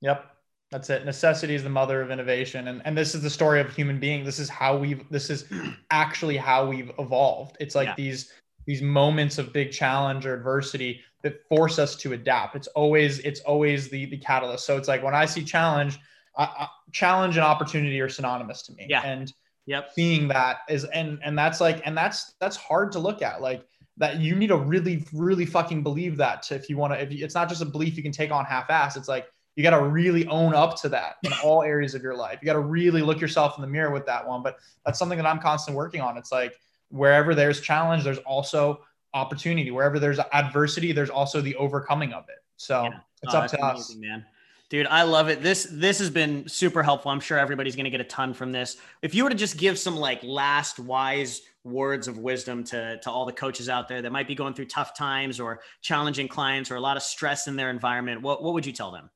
Yep. 0.00 0.24
That's 0.72 0.90
it. 0.90 1.04
Necessity 1.04 1.54
is 1.54 1.62
the 1.62 1.70
mother 1.70 2.00
of 2.02 2.10
innovation 2.10 2.68
and, 2.68 2.82
and 2.84 2.96
this 2.98 3.14
is 3.14 3.22
the 3.22 3.30
story 3.30 3.60
of 3.60 3.74
human 3.74 4.00
being. 4.00 4.24
This 4.24 4.38
is 4.38 4.48
how 4.48 4.76
we've 4.76 5.08
this 5.10 5.30
is 5.30 5.46
actually 5.90 6.36
how 6.36 6.66
we've 6.66 6.90
evolved. 6.98 7.56
It's 7.60 7.74
like 7.74 7.88
yeah. 7.88 7.94
these 7.96 8.32
these 8.66 8.82
moments 8.82 9.38
of 9.38 9.52
big 9.52 9.70
challenge 9.70 10.26
or 10.26 10.34
adversity 10.34 11.00
that 11.22 11.46
force 11.48 11.78
us 11.78 11.94
to 11.96 12.14
adapt. 12.14 12.56
It's 12.56 12.66
always 12.68 13.20
it's 13.20 13.40
always 13.40 13.88
the 13.88 14.06
the 14.06 14.18
catalyst. 14.18 14.64
So 14.64 14.76
it's 14.76 14.88
like 14.88 15.02
when 15.02 15.14
i 15.14 15.24
see 15.24 15.44
challenge 15.44 15.98
I, 16.36 16.44
I, 16.44 16.68
challenge 16.92 17.36
and 17.36 17.44
opportunity 17.44 18.00
are 18.00 18.08
synonymous 18.08 18.62
to 18.62 18.72
me. 18.74 18.86
Yeah. 18.88 19.02
And 19.02 19.32
yep. 19.66 19.90
seeing 19.94 20.28
that 20.28 20.58
is 20.68 20.84
and 20.84 21.18
and 21.22 21.38
that's 21.38 21.60
like 21.60 21.82
and 21.84 21.96
that's 21.96 22.34
that's 22.40 22.56
hard 22.56 22.92
to 22.92 22.98
look 22.98 23.22
at. 23.22 23.42
Like 23.42 23.66
that 23.98 24.20
you 24.20 24.34
need 24.34 24.48
to 24.48 24.56
really 24.56 25.04
really 25.12 25.46
fucking 25.46 25.82
believe 25.82 26.16
that 26.16 26.42
to, 26.44 26.54
if 26.54 26.70
you 26.70 26.76
want 26.76 26.92
to 26.92 27.02
if 27.02 27.12
you, 27.12 27.24
it's 27.24 27.34
not 27.34 27.48
just 27.48 27.62
a 27.62 27.66
belief 27.66 27.96
you 27.96 28.02
can 28.02 28.12
take 28.12 28.30
on 28.30 28.44
half-ass. 28.44 28.96
It's 28.96 29.08
like 29.08 29.26
you 29.56 29.62
got 29.62 29.78
to 29.78 29.86
really 29.86 30.26
own 30.28 30.54
up 30.54 30.80
to 30.82 30.88
that 30.90 31.16
in 31.22 31.32
all 31.44 31.62
areas 31.62 31.94
of 31.94 32.02
your 32.02 32.14
life. 32.14 32.38
You 32.40 32.46
got 32.46 32.54
to 32.54 32.60
really 32.60 33.02
look 33.02 33.20
yourself 33.20 33.56
in 33.56 33.62
the 33.62 33.68
mirror 33.68 33.90
with 33.90 34.06
that 34.06 34.26
one. 34.26 34.42
But 34.42 34.58
that's 34.84 34.98
something 34.98 35.18
that 35.18 35.26
i'm 35.26 35.40
constantly 35.40 35.76
working 35.76 36.00
on. 36.00 36.16
It's 36.16 36.32
like 36.32 36.54
wherever 36.88 37.34
there's 37.34 37.60
challenge 37.60 38.04
there's 38.04 38.18
also 38.18 38.82
opportunity. 39.14 39.70
Wherever 39.70 39.98
there's 39.98 40.18
adversity 40.32 40.92
there's 40.92 41.10
also 41.10 41.40
the 41.40 41.56
overcoming 41.56 42.12
of 42.12 42.24
it. 42.28 42.44
So 42.56 42.84
yeah. 42.84 43.00
it's 43.22 43.34
oh, 43.34 43.38
up 43.38 43.50
to 43.50 43.62
amazing, 43.62 43.96
us. 43.96 44.00
man 44.00 44.24
Dude, 44.68 44.86
I 44.88 45.04
love 45.04 45.28
it. 45.28 45.42
This 45.42 45.68
this 45.70 46.00
has 46.00 46.10
been 46.10 46.48
super 46.48 46.82
helpful. 46.82 47.12
I'm 47.12 47.20
sure 47.20 47.38
everybody's 47.38 47.76
going 47.76 47.84
to 47.84 47.90
get 47.90 48.00
a 48.00 48.04
ton 48.04 48.34
from 48.34 48.50
this. 48.50 48.76
If 49.00 49.14
you 49.14 49.22
were 49.22 49.30
to 49.30 49.36
just 49.36 49.58
give 49.58 49.78
some 49.78 49.96
like 49.96 50.22
last 50.24 50.80
wise 50.80 51.42
words 51.62 52.08
of 52.08 52.18
wisdom 52.18 52.64
to 52.64 52.98
to 52.98 53.10
all 53.10 53.26
the 53.26 53.32
coaches 53.32 53.68
out 53.68 53.88
there 53.88 54.02
that 54.02 54.10
might 54.10 54.26
be 54.26 54.34
going 54.34 54.54
through 54.54 54.66
tough 54.66 54.96
times 54.96 55.38
or 55.38 55.60
challenging 55.82 56.26
clients 56.26 56.70
or 56.70 56.76
a 56.76 56.80
lot 56.80 56.96
of 56.96 57.04
stress 57.04 57.46
in 57.46 57.54
their 57.54 57.70
environment, 57.70 58.22
what 58.22 58.42
what 58.42 58.54
would 58.54 58.66
you 58.66 58.72
tell 58.72 58.90
them? 58.90 59.08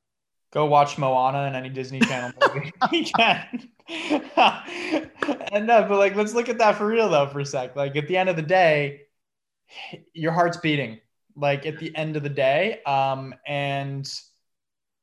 Go 0.52 0.66
watch 0.66 0.98
Moana 0.98 1.38
and 1.38 1.56
any 1.56 1.68
Disney 1.68 1.98
Channel 2.00 2.32
movie 2.40 2.72
you 2.92 3.04
can. 3.04 3.68
and 5.52 5.66
no, 5.66 5.84
but 5.88 5.98
like 5.98 6.14
let's 6.14 6.32
look 6.32 6.48
at 6.48 6.58
that 6.58 6.76
for 6.76 6.86
real 6.86 7.08
though 7.08 7.26
for 7.26 7.40
a 7.40 7.46
sec. 7.46 7.74
Like 7.74 7.96
at 7.96 8.06
the 8.06 8.16
end 8.16 8.28
of 8.28 8.36
the 8.36 8.42
day, 8.42 9.02
your 10.12 10.30
heart's 10.30 10.58
beating. 10.58 11.00
Like 11.34 11.66
at 11.66 11.78
the 11.78 11.96
end 11.96 12.16
of 12.16 12.22
the 12.22 12.28
day, 12.28 12.82
um, 12.84 13.34
and 13.46 14.08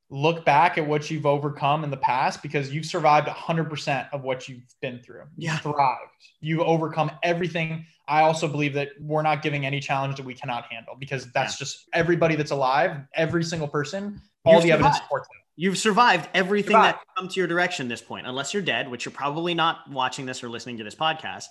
look 0.10 0.46
back 0.46 0.78
at 0.78 0.88
what 0.88 1.12
you've 1.12 1.26
overcome 1.26 1.84
in 1.84 1.90
the 1.90 1.98
past 1.98 2.42
because 2.42 2.74
you've 2.74 2.86
survived 2.86 3.28
100% 3.28 4.08
of 4.14 4.24
what 4.24 4.48
you've 4.48 4.64
been 4.82 5.02
through. 5.02 5.24
You 5.36 5.50
yeah. 5.50 5.58
thrived. 5.58 6.12
You've 6.40 6.62
overcome 6.62 7.12
everything. 7.24 7.86
I 8.08 8.22
also 8.22 8.48
believe 8.48 8.74
that 8.76 8.90
we're 9.02 9.22
not 9.22 9.42
giving 9.42 9.66
any 9.66 9.82
challenge 9.82 10.16
that 10.16 10.26
we 10.26 10.34
cannot 10.34 10.66
handle 10.72 10.96
because 10.98 11.30
that's 11.34 11.56
yeah. 11.56 11.60
just 11.60 11.90
everybody 11.94 12.36
that's 12.36 12.52
alive, 12.52 13.02
every 13.14 13.44
single 13.44 13.68
person, 13.68 14.22
all 14.46 14.54
you've 14.54 14.64
the 14.64 14.70
survived. 14.70 14.86
evidence 14.86 14.98
supports 14.98 15.28
it. 15.30 15.44
You've 15.60 15.78
survived 15.78 16.30
everything 16.34 16.76
survived. 16.76 17.00
that 17.00 17.16
come 17.18 17.28
to 17.28 17.40
your 17.40 17.48
direction 17.48 17.88
this 17.88 18.02
point, 18.02 18.28
unless 18.28 18.54
you're 18.54 18.64
dead, 18.64 18.90
which 18.90 19.06
you're 19.06 19.12
probably 19.12 19.56
not 19.56 19.90
watching 19.90 20.26
this 20.26 20.44
or 20.44 20.50
listening 20.50 20.78
to 20.78 20.84
this 20.84 20.96
podcast. 20.96 21.46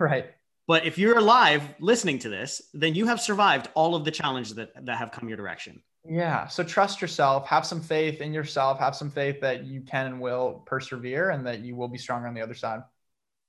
Right. 0.00 0.30
But 0.66 0.86
if 0.86 0.98
you're 0.98 1.18
alive 1.18 1.62
listening 1.78 2.20
to 2.20 2.28
this, 2.28 2.62
then 2.72 2.94
you 2.94 3.06
have 3.06 3.20
survived 3.20 3.68
all 3.74 3.94
of 3.94 4.04
the 4.04 4.10
challenges 4.10 4.54
that, 4.54 4.86
that 4.86 4.96
have 4.96 5.12
come 5.12 5.28
your 5.28 5.36
direction. 5.36 5.82
Yeah. 6.08 6.48
So 6.48 6.64
trust 6.64 7.00
yourself, 7.00 7.46
have 7.46 7.66
some 7.66 7.80
faith 7.80 8.20
in 8.20 8.32
yourself, 8.32 8.78
have 8.78 8.96
some 8.96 9.10
faith 9.10 9.40
that 9.42 9.64
you 9.64 9.82
can 9.82 10.06
and 10.06 10.20
will 10.20 10.62
persevere 10.66 11.30
and 11.30 11.46
that 11.46 11.60
you 11.60 11.76
will 11.76 11.88
be 11.88 11.98
stronger 11.98 12.26
on 12.26 12.34
the 12.34 12.40
other 12.40 12.54
side. 12.54 12.82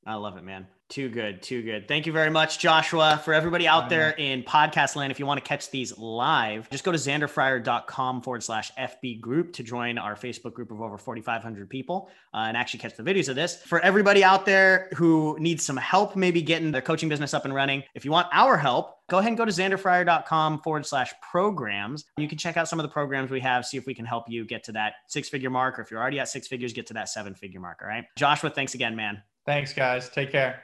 I 0.06 0.16
love 0.16 0.38
it, 0.38 0.44
man. 0.44 0.68
Too 0.90 1.08
good, 1.08 1.42
too 1.42 1.62
good. 1.62 1.88
Thank 1.88 2.06
you 2.06 2.12
very 2.12 2.30
much, 2.30 2.60
Joshua. 2.60 3.22
For 3.24 3.34
everybody 3.34 3.66
out 3.66 3.88
there 3.88 4.10
in 4.10 4.44
podcast 4.44 4.98
land, 4.98 5.10
if 5.10 5.20
you 5.20 5.26
want 5.26 5.42
to 5.42 5.48
catch 5.48 5.70
these 5.70 5.98
live, 5.98 6.70
just 6.70 6.84
go 6.84 6.92
to 6.92 6.98
xanderfryer.com 6.98 8.22
forward 8.22 8.44
slash 8.44 8.74
FB 8.78 9.22
group 9.22 9.54
to 9.54 9.64
join 9.64 9.98
our 9.98 10.18
Facebook 10.18 10.54
group 10.54 10.70
of 10.70 10.82
over 10.82 10.98
4,500 10.98 11.70
people 11.70 12.10
uh, 12.34 12.40
and 12.40 12.58
actually 12.58 12.82
catch 12.82 12.98
the 12.98 13.04
videos 13.04 13.30
of 13.30 13.38
this. 13.38 13.64
For 13.64 13.80
everybody 13.80 14.22
out 14.22 14.46
there 14.46 14.90
who 14.98 15.38
needs 15.40 15.64
some 15.64 15.78
help, 15.78 16.18
maybe 16.18 16.42
getting 16.42 16.72
their 16.72 16.82
coaching 16.82 17.08
business 17.08 17.34
up 17.34 17.46
and 17.46 17.56
running, 17.56 17.84
if 17.96 18.04
you 18.04 18.12
want 18.12 18.28
our 18.34 18.58
help, 18.58 18.96
go 19.10 19.20
ahead 19.20 19.30
and 19.30 19.38
go 19.38 19.46
to 19.46 19.52
xanderfryer.com 19.52 20.60
forward 20.62 20.86
slash 20.86 21.14
programs. 21.22 22.04
You 22.18 22.28
can 22.28 22.38
check 22.38 22.58
out 22.58 22.68
some 22.68 22.80
of 22.80 22.84
the 22.84 22.92
programs 22.92 23.32
we 23.32 23.40
have, 23.40 23.66
see 23.66 23.78
if 23.78 23.86
we 23.86 23.94
can 23.94 24.04
help 24.04 24.26
you 24.28 24.44
get 24.44 24.66
to 24.66 24.74
that 24.74 24.96
six 25.08 25.30
figure 25.30 25.50
mark, 25.50 25.80
or 25.80 25.84
if 25.84 25.92
you're 25.92 26.02
already 26.02 26.20
at 26.20 26.28
six 26.28 26.50
figures, 26.50 26.74
get 26.74 26.88
to 26.88 26.94
that 26.96 27.08
seven 27.08 27.34
figure 27.34 27.62
mark. 27.62 27.80
All 27.82 27.88
right. 27.88 28.04
Joshua, 28.18 28.50
thanks 28.50 28.74
again, 28.74 28.98
man. 28.98 29.22
Thanks, 29.46 29.74
guys. 29.74 30.10
Take 30.10 30.32
care. 30.32 30.64